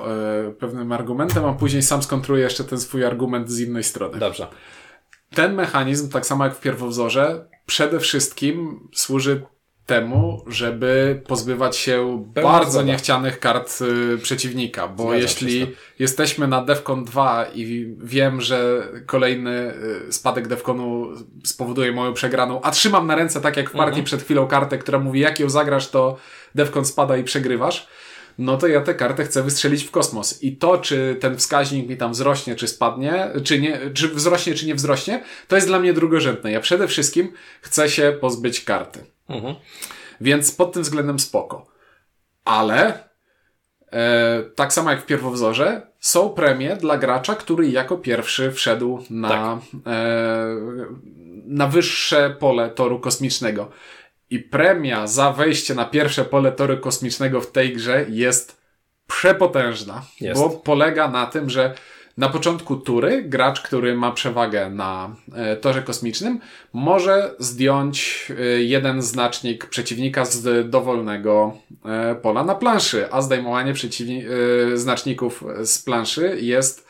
[0.48, 4.18] e, pewnym argumentem, a później sam skontruję jeszcze ten swój argument z innej strony.
[4.18, 4.46] Dobrze.
[5.30, 9.42] Ten mechanizm, tak samo jak w pierwowzorze, przede wszystkim służy
[9.86, 12.86] temu, żeby pozbywać się Pełna bardzo zgoda.
[12.86, 13.78] niechcianych kart
[14.14, 19.74] y, przeciwnika, bo Zgadzam jeśli jesteśmy na Defcon 2 i wiem, że kolejny
[20.08, 21.08] y, spadek Defconu
[21.44, 24.04] spowoduje moją przegraną, a trzymam na ręce, tak jak w partii mhm.
[24.04, 26.16] przed chwilą, kartę, która mówi, jak ją zagrasz, to
[26.54, 27.88] Defcon spada i przegrywasz,
[28.38, 30.42] no to ja tę kartę chcę wystrzelić w kosmos.
[30.42, 34.66] I to, czy ten wskaźnik mi tam wzrośnie, czy spadnie, czy nie, czy wzrośnie, czy
[34.66, 36.52] nie wzrośnie, to jest dla mnie drugorzędne.
[36.52, 39.04] Ja przede wszystkim chcę się pozbyć karty.
[39.28, 39.54] Mhm.
[40.20, 41.66] Więc pod tym względem spoko.
[42.44, 43.08] Ale
[43.92, 49.28] e, tak samo jak w pierwowzorze, są premie dla gracza, który jako pierwszy wszedł na,
[49.28, 49.58] tak.
[49.86, 50.46] e,
[51.46, 53.70] na wyższe pole toru kosmicznego.
[54.30, 58.64] I premia za wejście na pierwsze pole toru kosmicznego w tej grze jest
[59.06, 60.40] przepotężna, jest.
[60.40, 61.74] bo polega na tym, że
[62.16, 66.40] na początku tury gracz, który ma przewagę na e, torze kosmicznym,
[66.72, 73.74] może zdjąć e, jeden znacznik przeciwnika z dowolnego e, pola na planszy, a zdejmowanie
[74.74, 76.83] znaczników z planszy jest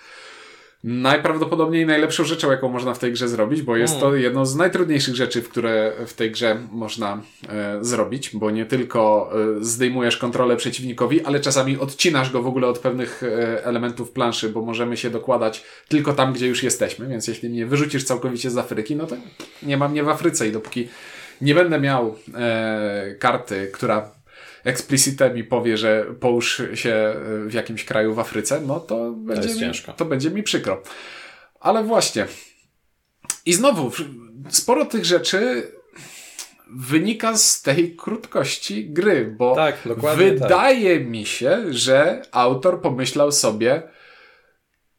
[0.84, 4.20] najprawdopodobniej najlepszą rzeczą, jaką można w tej grze zrobić, bo jest to mm.
[4.20, 9.30] jedno z najtrudniejszych rzeczy, w które w tej grze można e, zrobić, bo nie tylko
[9.60, 14.48] e, zdejmujesz kontrolę przeciwnikowi, ale czasami odcinasz go w ogóle od pewnych e, elementów planszy,
[14.48, 18.58] bo możemy się dokładać tylko tam, gdzie już jesteśmy, więc jeśli mnie wyrzucisz całkowicie z
[18.58, 19.16] Afryki, no to
[19.62, 20.88] nie mam mnie w Afryce i dopóki
[21.40, 24.10] nie będę miał e, karty, która
[24.64, 27.14] explicite mi powie, że połóż się
[27.46, 30.82] w jakimś kraju w Afryce, no to będzie, to mi, to będzie mi przykro.
[31.60, 32.26] Ale właśnie.
[33.46, 33.92] I znowu,
[34.48, 35.70] sporo tych rzeczy
[36.70, 39.78] wynika z tej krótkości gry, bo tak,
[40.16, 41.08] wydaje tak.
[41.08, 43.82] mi się, że autor pomyślał sobie,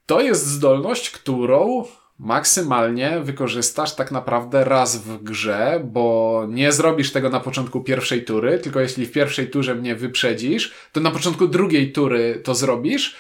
[0.05, 1.85] to jest zdolność, którą
[2.19, 8.59] maksymalnie wykorzystasz tak naprawdę raz w grze, bo nie zrobisz tego na początku pierwszej tury,
[8.59, 13.15] tylko jeśli w pierwszej turze mnie wyprzedzisz, to na początku drugiej tury to zrobisz,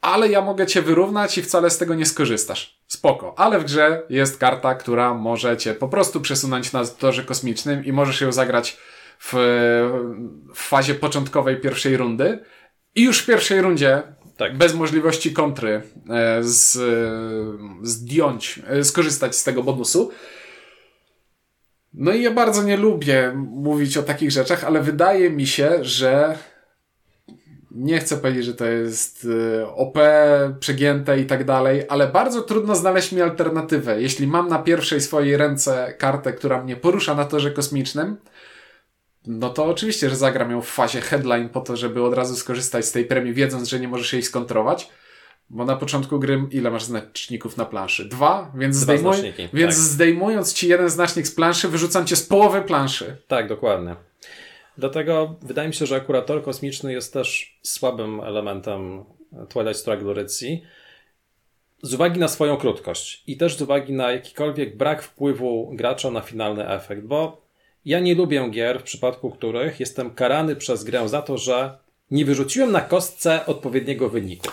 [0.00, 2.80] ale ja mogę cię wyrównać i wcale z tego nie skorzystasz.
[2.86, 3.38] Spoko.
[3.38, 7.92] Ale w grze jest karta, która może cię po prostu przesunąć na torze kosmicznym i
[7.92, 8.76] możesz ją zagrać
[9.18, 9.32] w,
[10.54, 12.44] w fazie początkowej pierwszej rundy.
[12.94, 14.02] I już w pierwszej rundzie
[14.40, 14.56] tak.
[14.56, 16.78] bez możliwości kontry e, z,
[17.82, 20.10] zdjąć, e, skorzystać z tego bonusu.
[21.94, 26.38] No i ja bardzo nie lubię mówić o takich rzeczach, ale wydaje mi się, że
[27.70, 29.26] nie chcę powiedzieć, że to jest
[29.74, 29.98] OP,
[30.60, 34.02] przegięte i tak dalej, ale bardzo trudno znaleźć mi alternatywę.
[34.02, 38.16] Jeśli mam na pierwszej swojej ręce kartę, która mnie porusza na torze kosmicznym,
[39.26, 42.84] no to oczywiście, że zagram ją w fazie headline po to, żeby od razu skorzystać
[42.84, 44.88] z tej premii, wiedząc, że nie możesz jej skontrować.
[45.50, 48.04] Bo na początku gry ile masz znaczników na planszy?
[48.04, 48.52] Dwa?
[48.54, 49.84] Więc, Dwa zdejmuj, więc tak.
[49.84, 53.16] zdejmując ci jeden znacznik z planszy, wyrzucam cię z połowy planszy.
[53.28, 53.96] Tak, dokładnie.
[54.78, 59.04] Dlatego wydaje mi się, że akurat tor kosmiczny jest też słabym elementem
[59.48, 60.14] Twilight Struggle
[61.82, 66.20] z uwagi na swoją krótkość i też z uwagi na jakikolwiek brak wpływu gracza na
[66.20, 67.49] finalny efekt, bo
[67.84, 71.78] ja nie lubię gier, w przypadku których jestem karany przez grę za to, że
[72.10, 74.48] nie wyrzuciłem na kostce odpowiedniego wyniku.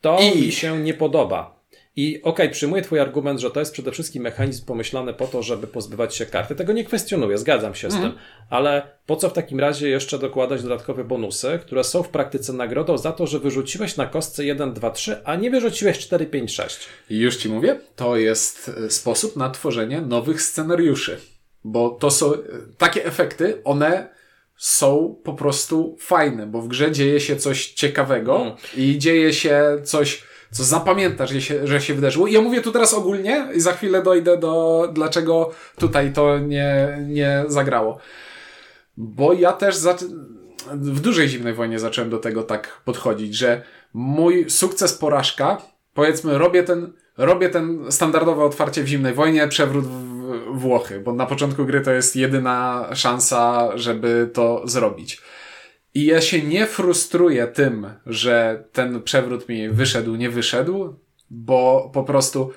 [0.00, 1.62] To I- mi się nie podoba.
[1.96, 5.66] I okej, przyjmuję Twój argument, że to jest przede wszystkim mechanizm pomyślany po to, żeby
[5.66, 6.54] pozbywać się karty.
[6.54, 8.12] Tego nie kwestionuję, zgadzam się z tym.
[8.50, 12.98] Ale po co w takim razie jeszcze dokładać dodatkowe bonusy, które są w praktyce nagrodą
[12.98, 16.78] za to, że wyrzuciłeś na kostce 1, 2, 3, a nie wyrzuciłeś 4, 5, 6?
[17.10, 21.20] I już ci mówię, to jest e, sposób na tworzenie nowych scenariuszy.
[21.64, 22.32] Bo to są
[22.78, 24.08] takie efekty, one
[24.56, 28.56] są po prostu fajne, bo w grze dzieje się coś ciekawego Mm.
[28.76, 32.26] i dzieje się coś, co zapamiętasz, że się, że się wydarzyło.
[32.26, 36.98] I ja mówię tu teraz ogólnie i za chwilę dojdę do dlaczego tutaj to nie,
[37.08, 37.98] nie zagrało.
[38.96, 40.08] Bo ja też zac-
[40.72, 43.62] w dużej zimnej wojnie zacząłem do tego tak podchodzić, że
[43.94, 45.62] mój sukces porażka,
[45.94, 50.11] powiedzmy, robię ten, robię ten standardowe otwarcie w zimnej wojnie, przewrót w
[50.52, 55.20] Włochy, bo na początku gry to jest jedyna szansa, żeby to zrobić.
[55.94, 60.96] I ja się nie frustruję tym, że ten przewrót mi wyszedł, nie wyszedł,
[61.30, 62.52] bo po prostu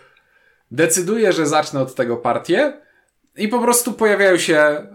[0.71, 2.73] decyduję, że zacznę od tego partię
[3.38, 4.88] i po prostu pojawiają się e,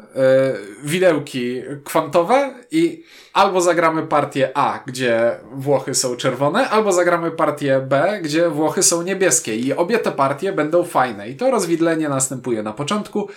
[0.84, 3.04] widełki kwantowe i
[3.40, 9.03] albo zagramy partię A, gdzie Włochy są czerwone, albo zagramy partię B, gdzie Włochy są
[9.03, 11.29] niebieskie i obie te partie będą fajne.
[11.29, 13.29] I to rozwidlenie następuje na początku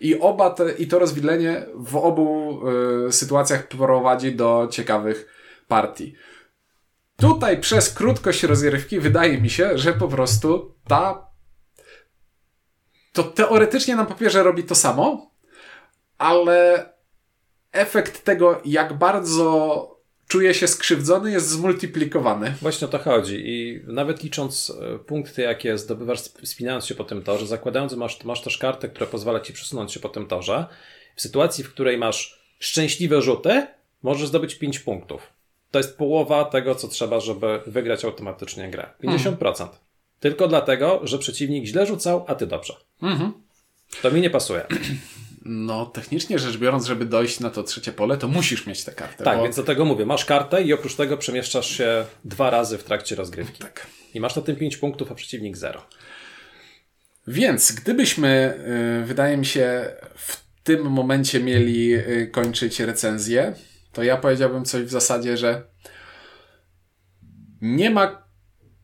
[0.00, 2.60] i oba te, i to rozwidlenie w obu
[3.08, 5.26] e, sytuacjach prowadzi do ciekawych
[5.68, 6.14] partii.
[7.16, 11.26] Tutaj przez krótkość rozgrywki wydaje mi się, że po prostu ta
[13.12, 15.30] to teoretycznie na papierze robi to samo,
[16.18, 16.88] ale
[17.76, 19.96] efekt tego, jak bardzo
[20.28, 22.54] czuje się skrzywdzony, jest zmultiplikowany.
[22.62, 23.42] Właśnie o to chodzi.
[23.44, 27.98] I nawet licząc e, punkty, jakie zdobywasz sp- spinając się po tym torze, zakładając, że
[27.98, 30.66] masz, masz też kartę, która pozwala ci przesunąć się po tym torze,
[31.16, 33.66] w sytuacji, w której masz szczęśliwe rzuty,
[34.02, 35.22] możesz zdobyć 5 punktów.
[35.70, 38.90] To jest połowa tego, co trzeba, żeby wygrać automatycznie grę.
[39.04, 39.68] 50%.
[40.20, 42.74] Tylko dlatego, że przeciwnik źle rzucał, a ty dobrze.
[44.02, 44.66] To mi nie pasuje.
[45.48, 49.24] No, technicznie rzecz biorąc, żeby dojść na to trzecie pole, to musisz mieć tę kartę.
[49.24, 49.42] Tak, bo...
[49.42, 50.06] więc do tego mówię.
[50.06, 53.58] Masz kartę i oprócz tego przemieszczasz się dwa razy w trakcie rozgrywki.
[53.58, 53.86] Tak.
[54.14, 55.82] I masz na tym 5 punktów, a przeciwnik 0.
[57.26, 58.58] Więc gdybyśmy,
[59.02, 63.54] y, wydaje mi się, w tym momencie mieli y, kończyć recenzję,
[63.92, 65.62] to ja powiedziałbym coś w zasadzie, że
[67.60, 68.22] nie ma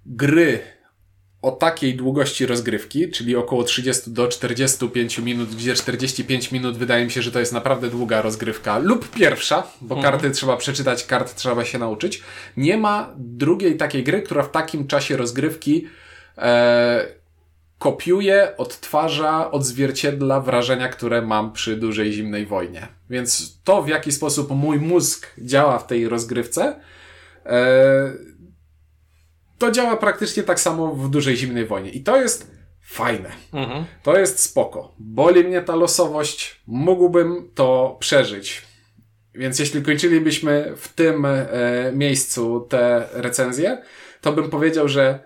[0.07, 0.61] gry
[1.43, 7.11] o takiej długości rozgrywki, czyli około 30 do 45 minut, gdzie 45 minut wydaje mi
[7.11, 11.65] się, że to jest naprawdę długa rozgrywka, lub pierwsza, bo karty trzeba przeczytać, kart trzeba
[11.65, 12.23] się nauczyć.
[12.57, 15.87] Nie ma drugiej takiej gry, która w takim czasie rozgrywki
[16.39, 17.07] e,
[17.79, 22.89] kopiuje, odtwarza, odzwierciedla wrażenia, które mam przy dużej zimnej wojnie.
[23.11, 26.81] Więc to, w jaki sposób mój mózg działa w tej rozgrywce,
[27.47, 28.13] e,
[29.63, 31.91] to działa praktycznie tak samo w dużej zimnej wojnie.
[31.91, 33.31] I to jest fajne.
[33.53, 33.85] Mhm.
[34.03, 34.95] To jest spoko.
[34.99, 38.63] Boli mnie ta losowość, mógłbym to przeżyć.
[39.35, 41.47] Więc jeśli kończylibyśmy w tym e,
[41.95, 43.83] miejscu te recenzje,
[44.21, 45.19] to bym powiedział, że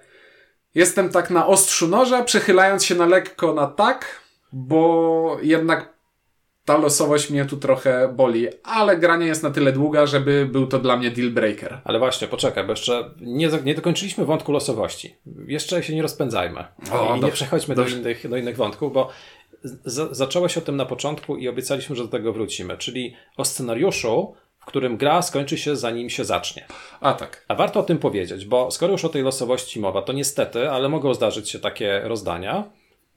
[0.75, 4.21] jestem tak na ostrzu noża, przechylając się na lekko na tak,
[4.53, 5.96] bo jednak
[6.67, 10.79] ta losowość mnie tu trochę boli, ale granie jest na tyle długa, żeby był to
[10.79, 11.81] dla mnie deal breaker.
[11.85, 15.15] Ale właśnie, poczekaj, bo jeszcze nie, nie dokończyliśmy wątku losowości.
[15.47, 16.65] Jeszcze się nie rozpędzajmy.
[16.93, 17.97] O, I nie dobrze, przechodźmy do dobrze.
[17.99, 19.09] innych, do innych wątków, bo
[19.65, 22.77] z- zaczęło się o tym na początku i obiecaliśmy, że do tego wrócimy.
[22.77, 26.67] Czyli o scenariuszu, w którym gra skończy się zanim się zacznie.
[27.01, 27.45] A tak.
[27.49, 30.89] A warto o tym powiedzieć, bo skoro już o tej losowości mowa, to niestety, ale
[30.89, 32.65] mogą zdarzyć się takie rozdania,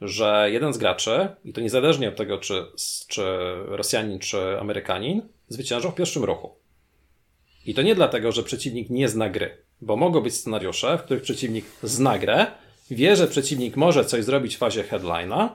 [0.02, 2.66] że jeden z graczy, i to niezależnie od tego, czy,
[3.08, 3.24] czy
[3.66, 6.56] Rosjanin, czy Amerykanin, zwyciężał w pierwszym ruchu.
[7.66, 11.24] I to nie dlatego, że przeciwnik nie zna gry, bo mogą być scenariusze, w których
[11.24, 12.48] przeciwnik zna grę,
[12.92, 15.50] wie, że przeciwnik może coś zrobić w fazie headline'a,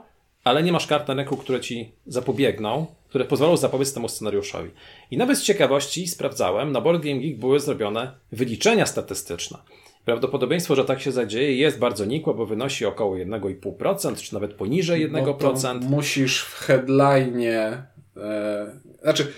[0.45, 4.71] ale nie masz kart na ręku, które ci zapobiegną które pozwolą zapobiec temu scenariuszowi.
[5.11, 9.59] I nawet z ciekawości sprawdzałem, na Board Game Geek były zrobione wyliczenia statystyczne.
[10.05, 15.11] Prawdopodobieństwo, że tak się zadzieje jest bardzo nikłe, bo wynosi około 1,5%, czy nawet poniżej
[15.11, 15.81] 1%.
[15.81, 17.83] No musisz w headline'ie
[18.17, 19.33] e, znaczy,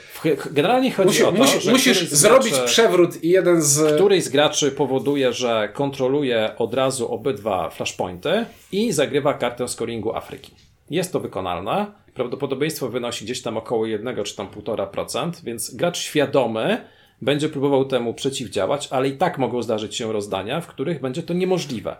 [0.50, 3.94] generalnie chodzi musi, o to, musi, że musisz zrobić graczy, przewrót i jeden z.
[3.94, 10.55] Któryś z graczy powoduje, że kontroluje od razu obydwa flashpointy i zagrywa kartę scoringu Afryki.
[10.90, 11.87] Jest to wykonalne.
[12.14, 16.85] Prawdopodobieństwo wynosi gdzieś tam około 1 czy tam 1,5%, więc gracz świadomy
[17.22, 21.35] będzie próbował temu przeciwdziałać, ale i tak mogą zdarzyć się rozdania, w których będzie to
[21.35, 21.96] niemożliwe.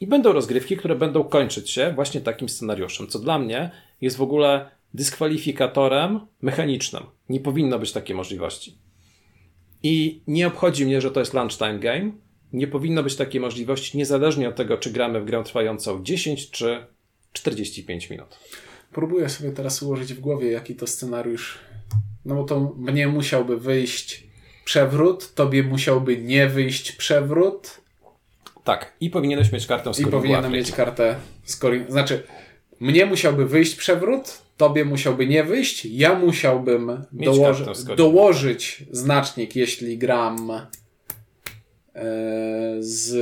[0.00, 4.22] I będą rozgrywki, które będą kończyć się właśnie takim scenariuszem, co dla mnie jest w
[4.22, 7.02] ogóle dyskwalifikatorem mechanicznym.
[7.28, 8.78] Nie powinno być takiej możliwości.
[9.82, 12.12] I nie obchodzi mnie, że to jest lunchtime game.
[12.52, 16.86] Nie powinno być takiej możliwości, niezależnie od tego, czy gramy w grę trwającą 10 czy
[17.32, 18.38] 45 minut.
[18.92, 21.58] Próbuję sobie teraz ułożyć w głowie, jaki to scenariusz.
[22.24, 24.29] No bo to mnie musiałby wyjść
[24.70, 27.80] przewrót, tobie musiałby nie wyjść przewrót.
[28.64, 30.16] Tak, i powinieneś mieć kartę scoringu.
[30.16, 31.90] I powinienem mieć kartę scoring.
[31.90, 32.22] Znaczy,
[32.80, 37.64] mnie musiałby wyjść przewrót, tobie musiałby nie wyjść, ja musiałbym dołoży,
[37.96, 40.62] dołożyć znacznik, jeśli gram e,
[42.80, 43.12] z.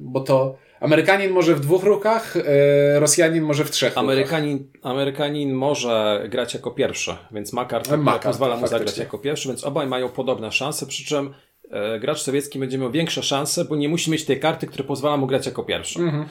[0.00, 4.92] Bo to Amerykanin może w dwóch ruchach, e, Rosjanin może w trzech Amerykanin, ruchach.
[4.92, 9.48] Amerykanin może grać jako pierwszy, więc ma kartę, ma która pozwala mu zagrać jako pierwszy,
[9.48, 11.34] więc obaj mają podobne szanse, przy czym
[11.70, 15.16] e, gracz sowiecki będzie miał większe szanse, bo nie musi mieć tej karty, która pozwala
[15.16, 16.00] mu grać jako pierwszy.
[16.00, 16.26] Mhm.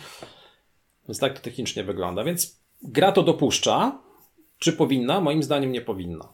[1.08, 2.24] Więc tak to technicznie wygląda.
[2.24, 4.00] Więc gra to dopuszcza.
[4.60, 5.22] Czy powinna?
[5.22, 6.28] Moim zdaniem nie powinna.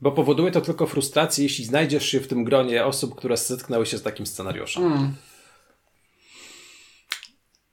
[0.00, 3.98] Bo powoduje to tylko frustrację, jeśli znajdziesz się w tym gronie osób, które zetknęły się
[3.98, 4.86] z takim scenariuszem.
[4.86, 5.14] Mm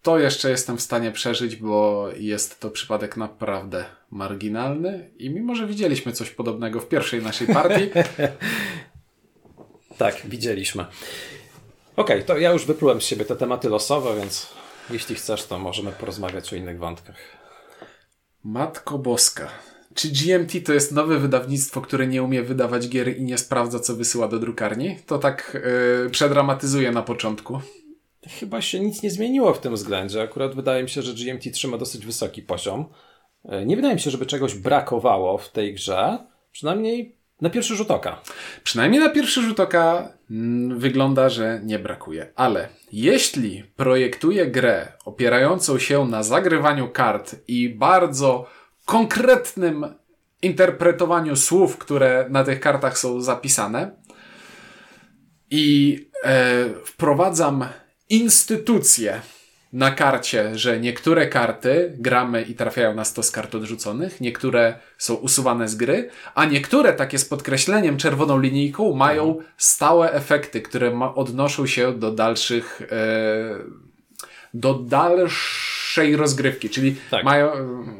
[0.02, 5.68] to jeszcze jestem w stanie przeżyć, bo jest to przypadek naprawdę marginalny i mimo, że
[5.68, 7.90] widzieliśmy coś podobnego w pierwszej naszej partii.
[9.98, 10.86] tak, widzieliśmy.
[11.96, 14.48] Okej, okay, to ja już wyplułem z siebie te tematy losowe, więc
[14.90, 17.16] jeśli chcesz, to możemy porozmawiać o innych wątkach.
[18.44, 19.48] Matko Boska.
[19.94, 23.96] Czy GMT to jest nowe wydawnictwo, które nie umie wydawać gier i nie sprawdza, co
[23.96, 25.00] wysyła do drukarni?
[25.06, 25.58] To tak
[26.04, 27.62] yy, przedramatyzuje na początku
[28.30, 30.22] chyba się nic nie zmieniło w tym względzie.
[30.22, 32.86] Akurat wydaje mi się, że GMT trzyma dosyć wysoki poziom.
[33.46, 36.18] E, nie wydaje mi się, żeby czegoś brakowało w tej grze.
[36.52, 38.22] Przynajmniej na pierwszy rzut oka.
[38.64, 42.32] Przynajmniej na pierwszy rzut oka mm, wygląda, że nie brakuje.
[42.36, 48.46] Ale jeśli projektuje grę opierającą się na zagrywaniu kart i bardzo
[48.86, 49.86] konkretnym
[50.42, 54.02] interpretowaniu słów, które na tych kartach są zapisane,
[55.52, 57.66] i e, wprowadzam
[58.12, 59.21] instytucje
[59.74, 65.67] na karcie, że niektóre karty gramy i trafiają na stos kart odrzuconych, niektóre są usuwane
[65.67, 71.67] z gry, a niektóre takie z podkreśleniem czerwoną linijką mają stałe efekty, które ma, odnoszą
[71.67, 73.56] się do dalszych, e,
[74.54, 77.23] do dalszych dłuższej rozgrywki, czyli tak.
[77.23, 77.51] mają,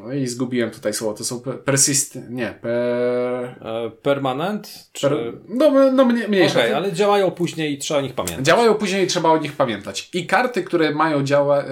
[0.04, 2.70] no i zgubiłem tutaj słowo, to są persist, nie, per...
[2.70, 4.88] E, permanent?
[4.92, 5.08] Czy...
[5.08, 5.32] Per...
[5.48, 6.60] No, no mnie, mniejsza.
[6.60, 8.46] Okay, ale działają później i trzeba o nich pamiętać.
[8.46, 10.10] Działają później i trzeba o nich pamiętać.
[10.14, 11.64] I karty, które mają, działa, e,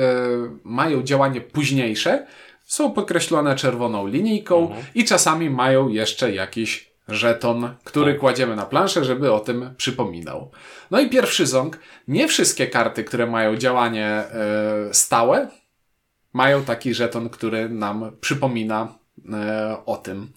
[0.64, 2.26] mają działanie późniejsze,
[2.64, 4.83] są podkreślone czerwoną linijką mhm.
[4.94, 8.20] i czasami mają jeszcze jakiś żeton, który tak.
[8.20, 10.50] kładziemy na planszę, żeby o tym przypominał.
[10.90, 11.78] No i pierwszy ząg.
[12.09, 14.24] Nie wszystkie karty, które mają działanie e,
[14.92, 15.48] stałe,
[16.33, 18.95] mają taki żeton, który nam przypomina
[19.33, 20.33] e, o tym.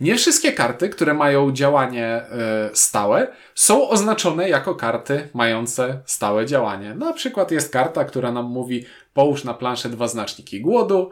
[0.00, 6.94] Nie wszystkie karty, które mają działanie e, stałe, są oznaczone jako karty mające stałe działanie.
[6.94, 11.10] Na przykład jest karta, która nam mówi połóż na planszę dwa znaczniki głodu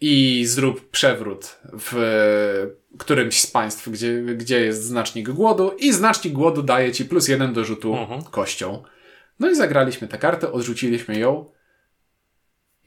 [0.00, 1.96] i zrób przewrót w
[2.98, 7.52] którymś z państw, gdzie, gdzie jest znacznik głodu i znacznik głodu daje ci plus jeden
[7.52, 8.22] do rzutu mhm.
[8.22, 8.82] kością.
[9.40, 11.50] No i zagraliśmy tę kartę, odrzuciliśmy ją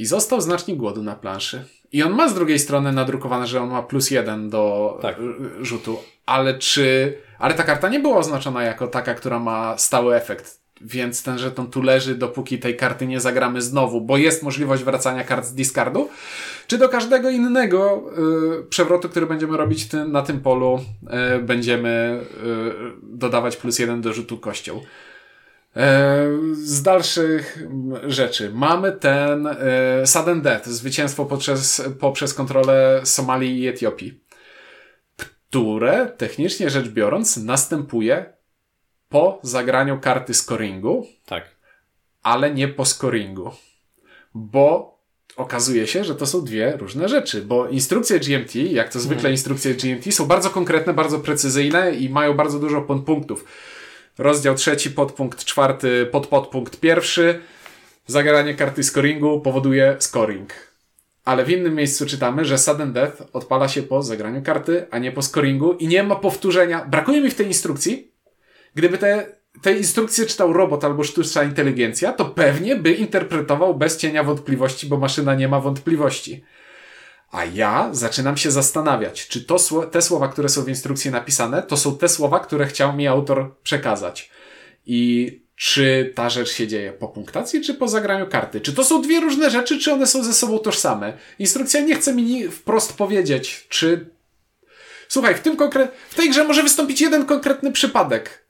[0.01, 1.63] i został znacznik głodu na planszy.
[1.91, 5.15] I on ma z drugiej strony nadrukowane, że on ma plus jeden do tak.
[5.61, 5.99] rzutu.
[6.25, 7.17] Ale czy.
[7.39, 10.61] Ale ta karta nie była oznaczona jako taka, która ma stały efekt.
[10.81, 15.23] Więc ten żeton tu leży, dopóki tej karty nie zagramy znowu, bo jest możliwość wracania
[15.23, 16.09] kart z discardu.
[16.67, 18.03] Czy do każdego innego
[18.61, 20.79] y, przewrotu, który będziemy robić ty, na tym polu,
[21.37, 22.21] y, będziemy
[23.03, 24.81] y, dodawać plus jeden do rzutu kością.
[25.75, 27.63] E, z dalszych
[28.07, 29.57] rzeczy mamy ten e,
[30.07, 34.19] sudden death, zwycięstwo poprzez, poprzez kontrolę Somalii i Etiopii,
[35.15, 38.33] które technicznie rzecz biorąc następuje
[39.09, 41.55] po zagraniu karty scoringu, tak.
[42.23, 43.51] ale nie po scoringu,
[44.33, 44.97] bo
[45.35, 49.33] okazuje się, że to są dwie różne rzeczy, bo instrukcje GMT, jak to zwykle Mhm.
[49.33, 53.45] instrukcje GMT, są bardzo konkretne, bardzo precyzyjne i mają bardzo dużo podpunktów.
[54.17, 57.39] Rozdział trzeci, podpunkt czwarty, podpodpunkt pierwszy.
[58.07, 60.53] Zagranie karty scoringu powoduje scoring.
[61.25, 65.11] Ale w innym miejscu czytamy, że sudden death odpala się po zagraniu karty, a nie
[65.11, 66.85] po scoringu i nie ma powtórzenia.
[66.85, 68.11] Brakuje mi w tej instrukcji,
[68.75, 69.25] gdyby te,
[69.61, 74.97] te instrukcje czytał robot albo sztuczna inteligencja, to pewnie by interpretował bez cienia wątpliwości, bo
[74.97, 76.43] maszyna nie ma wątpliwości.
[77.31, 79.57] A ja zaczynam się zastanawiać, czy to,
[79.91, 83.55] te słowa, które są w instrukcji napisane, to są te słowa, które chciał mi autor
[83.63, 84.31] przekazać.
[84.85, 88.61] I czy ta rzecz się dzieje po punktacji, czy po zagraniu karty?
[88.61, 91.17] Czy to są dwie różne rzeczy, czy one są ze sobą tożsame?
[91.39, 94.09] Instrukcja nie chce mi wprost powiedzieć, czy.
[95.07, 98.40] Słuchaj, w, tym konkre- w tej grze może wystąpić jeden konkretny przypadek.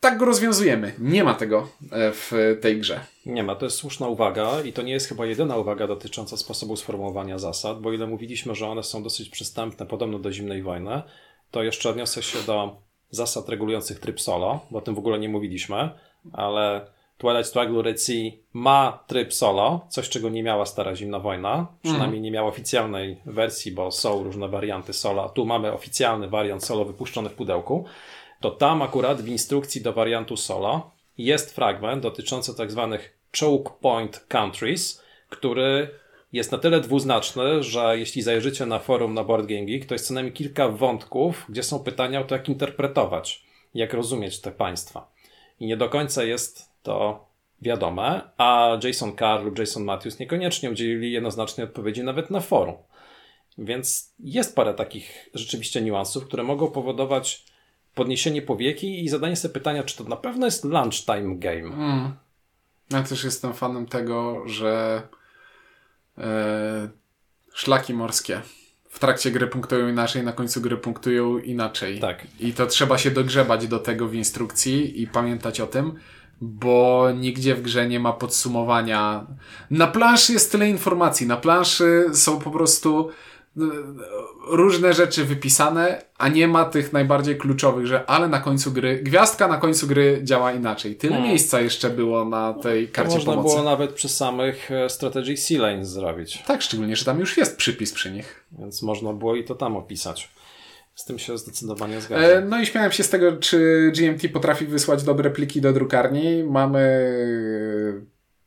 [0.00, 0.92] Tak go rozwiązujemy.
[0.98, 3.00] Nie ma tego e, w tej grze.
[3.26, 6.76] Nie ma, to jest słuszna uwaga i to nie jest chyba jedyna uwaga dotycząca sposobu
[6.76, 11.02] sformułowania zasad, bo ile mówiliśmy, że one są dosyć przystępne, podobno do zimnej wojny,
[11.50, 12.76] to jeszcze odniosę się do
[13.10, 15.90] zasad regulujących tryb solo, bo o tym w ogóle nie mówiliśmy,
[16.32, 16.86] ale
[17.18, 22.20] Twilight Struggle Red Sea ma tryb solo, coś czego nie miała stara zimna wojna, przynajmniej
[22.20, 27.28] nie miała oficjalnej wersji, bo są różne warianty solo, tu mamy oficjalny wariant solo wypuszczony
[27.28, 27.84] w pudełku,
[28.40, 34.24] to tam akurat w instrukcji do wariantu solo jest fragment dotyczący tak zwanych choke point
[34.28, 35.90] countries, który
[36.32, 40.06] jest na tyle dwuznaczny, że jeśli zajrzycie na forum na Board Game Geek, to jest
[40.06, 45.12] co najmniej kilka wątków, gdzie są pytania o to, jak interpretować, jak rozumieć te państwa.
[45.60, 47.26] I nie do końca jest to
[47.62, 52.74] wiadome, a Jason Carr lub Jason Matthews niekoniecznie udzielili jednoznacznej odpowiedzi nawet na forum.
[53.58, 57.44] Więc jest parę takich rzeczywiście niuansów, które mogą powodować
[57.98, 61.70] podniesienie powieki i zadanie sobie pytania, czy to na pewno jest lunchtime game.
[62.90, 65.02] Ja też jestem fanem tego, że
[66.18, 66.88] e,
[67.54, 68.42] szlaki morskie
[68.88, 72.00] w trakcie gry punktują inaczej, na końcu gry punktują inaczej.
[72.00, 72.26] Tak.
[72.40, 75.94] I to trzeba się dogrzebać do tego w instrukcji i pamiętać o tym,
[76.40, 79.26] bo nigdzie w grze nie ma podsumowania.
[79.70, 81.26] Na planszy jest tyle informacji.
[81.26, 83.10] Na planszy są po prostu
[84.50, 89.48] różne rzeczy wypisane, a nie ma tych najbardziej kluczowych, że ale na końcu gry, gwiazdka
[89.48, 90.96] na końcu gry działa inaczej.
[90.96, 91.28] Tyle Hmm.
[91.30, 93.54] miejsca jeszcze było na tej To karcie można pomocy.
[93.54, 97.92] było nawet przy samych e, Strategic Sea zrobić, Tak, szczególnie, że tam już jest przypis
[97.92, 98.44] przy nich.
[98.58, 100.30] więc można było i to tam opisać.
[100.94, 102.48] Z tym się zdecydowanie E, zgadzam.
[102.48, 106.44] no i śmiałem się z tego, czy GMT potrafi wysłać dobre pliki do drukarni.
[106.44, 108.00] Mamy e,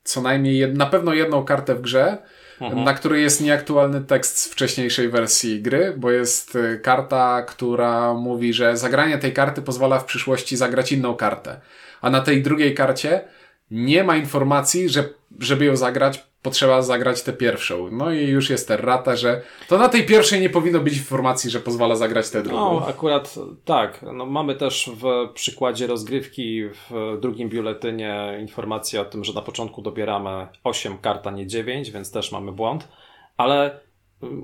[0.03, 2.17] co najmniej jed, na pewno jedną kartę w grze,
[2.61, 2.83] Mhm.
[2.83, 8.53] na której jest nieaktualny tekst z wcześniejszej wersji gry, bo jest e, karta, która mówi,
[8.53, 11.61] że zagranie tej karty pozwala w przyszłości zagrać inną kartę.
[12.01, 13.21] A na tej drugiej karcie
[13.71, 15.09] nie ma informacji, że
[15.39, 17.91] żeby ją zagrać, potrzeba zagrać tę pierwszą.
[17.91, 21.59] No i już jest errata, że to na tej pierwszej nie powinno być informacji, że
[21.59, 22.79] pozwala zagrać tę drugą.
[22.79, 23.35] No, akurat
[23.65, 24.05] tak.
[24.13, 29.81] No, mamy też w przykładzie rozgrywki w drugim biuletynie informację o tym, że na początku
[29.81, 32.87] dobieramy 8 kart, a nie 9, więc też mamy błąd.
[33.37, 33.79] Ale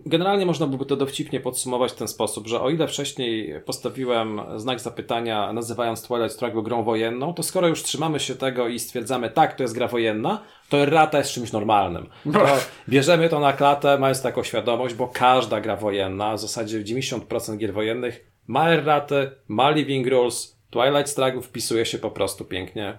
[0.05, 4.79] generalnie można byłoby to dowcipnie podsumować w ten sposób, że o ile wcześniej postawiłem znak
[4.79, 9.55] zapytania, nazywając Twilight Struggle grą wojenną, to skoro już trzymamy się tego i stwierdzamy, tak,
[9.55, 12.09] to jest gra wojenna, to errata jest czymś normalnym.
[12.33, 12.45] To
[12.89, 17.73] bierzemy to na klatę, mając taką świadomość, bo każda gra wojenna, w zasadzie 90% gier
[17.73, 20.57] wojennych ma erraty, ma living rules.
[20.69, 22.97] Twilight Struggle wpisuje się po prostu pięknie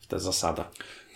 [0.00, 0.64] w tę zasadę.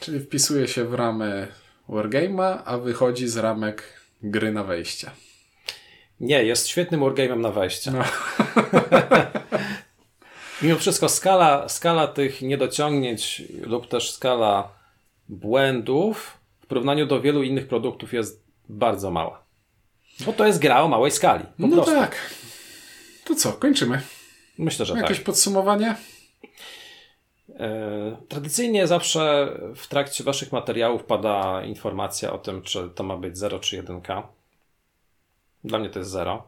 [0.00, 1.48] Czyli wpisuje się w ramy
[1.88, 5.10] Wargame'a, a wychodzi z ramek gry na wejście.
[6.20, 7.90] Nie, jest świetnym wargame'em na wejście.
[7.90, 8.04] No.
[10.62, 14.68] Mimo wszystko skala, skala tych niedociągnięć lub też skala
[15.28, 19.44] błędów w porównaniu do wielu innych produktów jest bardzo mała.
[20.20, 21.44] Bo to jest gra o małej skali.
[21.58, 21.94] No prostu.
[21.94, 22.16] tak.
[23.24, 24.00] To co, kończymy.
[24.58, 25.26] Myślę, że Jakieś tak.
[25.26, 25.96] podsumowanie?
[27.50, 33.38] E, Tradycyjnie zawsze w trakcie Waszych materiałów pada informacja o tym, czy to ma być
[33.38, 34.00] 0 czy 1.
[35.64, 36.42] Dla mnie to jest 0.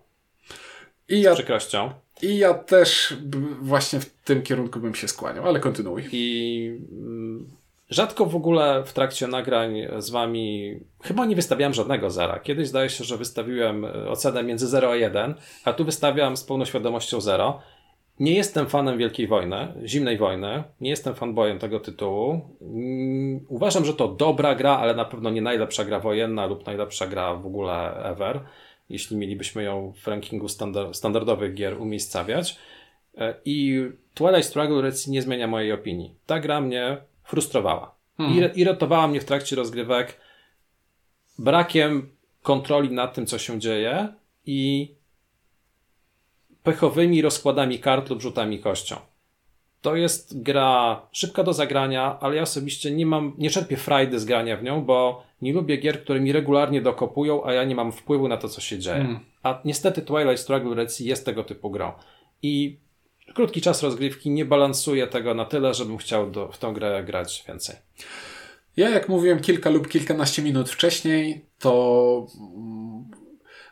[1.09, 1.91] I Z ja, przykrością.
[2.23, 3.15] I ja też
[3.61, 6.09] właśnie w tym kierunku bym się skłaniał, ale kontynuuj.
[6.13, 7.51] I mm,
[7.91, 12.39] rzadko w ogóle w trakcie nagrań z Wami chyba nie wystawiałem żadnego zera.
[12.39, 15.35] Kiedyś zdaje się, że wystawiłem e, ocenę między 0 a 1,
[15.65, 17.61] a tu wystawiam z pełną świadomością 0.
[18.21, 20.63] Nie jestem fanem Wielkiej Wojny, Zimnej Wojny.
[20.81, 22.41] Nie jestem fanboyem tego tytułu.
[22.63, 27.07] Mm, Uważam, że to dobra gra, ale na pewno nie najlepsza gra wojenna lub najlepsza
[27.07, 28.41] gra w ogóle ever,
[28.89, 32.59] jeśli mielibyśmy ją w rankingu standard, standardowych gier umiejscawiać.
[33.19, 36.15] E, I Twilight Struggle nie zmienia mojej opinii.
[36.27, 37.95] Ta gra mnie frustrowała.
[38.17, 38.55] Hmm.
[38.55, 40.21] Irytowała mnie w trakcie rozgrywek.
[41.39, 42.11] brakiem
[42.43, 44.09] kontroli nad tym, co się dzieje
[44.47, 44.91] i
[46.67, 48.97] pechowymi rozkładami kart lub rzutami kością.
[49.81, 54.25] To jest gra szybka do zagrania, ale ja osobiście nie mam, nie czerpię frajdy z
[54.25, 57.93] grania w nią, bo nie lubię gier, które mi regularnie dokopują, a ja nie mam
[57.93, 58.97] wpływu na to, co się dzieje.
[58.97, 59.21] Mm.
[59.43, 61.93] A niestety Twilight Struggle Red Sea jest tego typu grą.
[62.43, 62.79] I
[63.35, 67.45] krótki czas rozgrywki nie balansuje tego na tyle, żebym chciał do, w tą grę grać
[67.49, 67.77] więcej.
[68.77, 72.27] Ja, jak mówiłem kilka lub kilkanaście minut wcześniej, to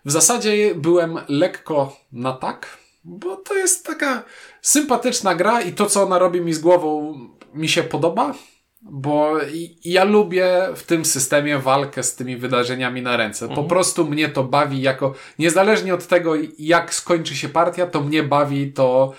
[0.05, 4.25] w zasadzie byłem lekko na tak, bo to jest taka
[4.63, 7.15] sympatyczna gra i to, co ona robi mi z głową,
[7.55, 8.35] mi się podoba,
[8.83, 9.37] bo
[9.85, 13.49] ja lubię w tym systemie walkę z tymi wydarzeniami na ręce.
[13.49, 18.23] Po prostu mnie to bawi jako, niezależnie od tego, jak skończy się partia, to mnie
[18.23, 19.15] bawi to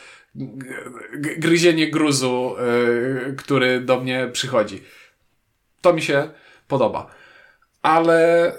[1.38, 2.56] gryzienie gruzu,
[3.28, 4.84] yy, który do mnie przychodzi.
[5.82, 6.30] To mi się
[6.68, 7.08] podoba.
[7.82, 8.52] Ale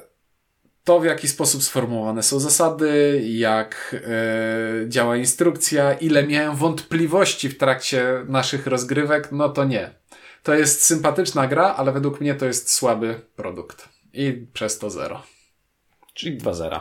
[0.86, 7.58] to, w jaki sposób sformułowane są zasady, jak e, działa instrukcja, ile miałem wątpliwości w
[7.58, 9.90] trakcie naszych rozgrywek, no to nie.
[10.42, 13.88] To jest sympatyczna gra, ale według mnie to jest słaby produkt.
[14.12, 15.22] I przez to zero.
[16.14, 16.80] Czyli 2-0.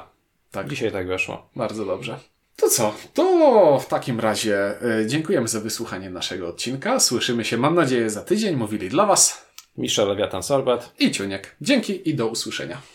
[0.52, 0.70] Tak.
[0.70, 1.50] Dzisiaj tak wyszło.
[1.56, 2.20] Bardzo dobrze.
[2.56, 2.94] To co?
[3.14, 7.00] To w takim razie e, dziękujemy za wysłuchanie naszego odcinka.
[7.00, 8.56] Słyszymy się, mam nadzieję, za tydzień.
[8.56, 9.46] Mówili dla Was
[9.78, 10.92] Michel Lewiatan Sorbet.
[11.00, 11.56] i Ciuniek.
[11.62, 12.82] Dzięki i do usłyszenia.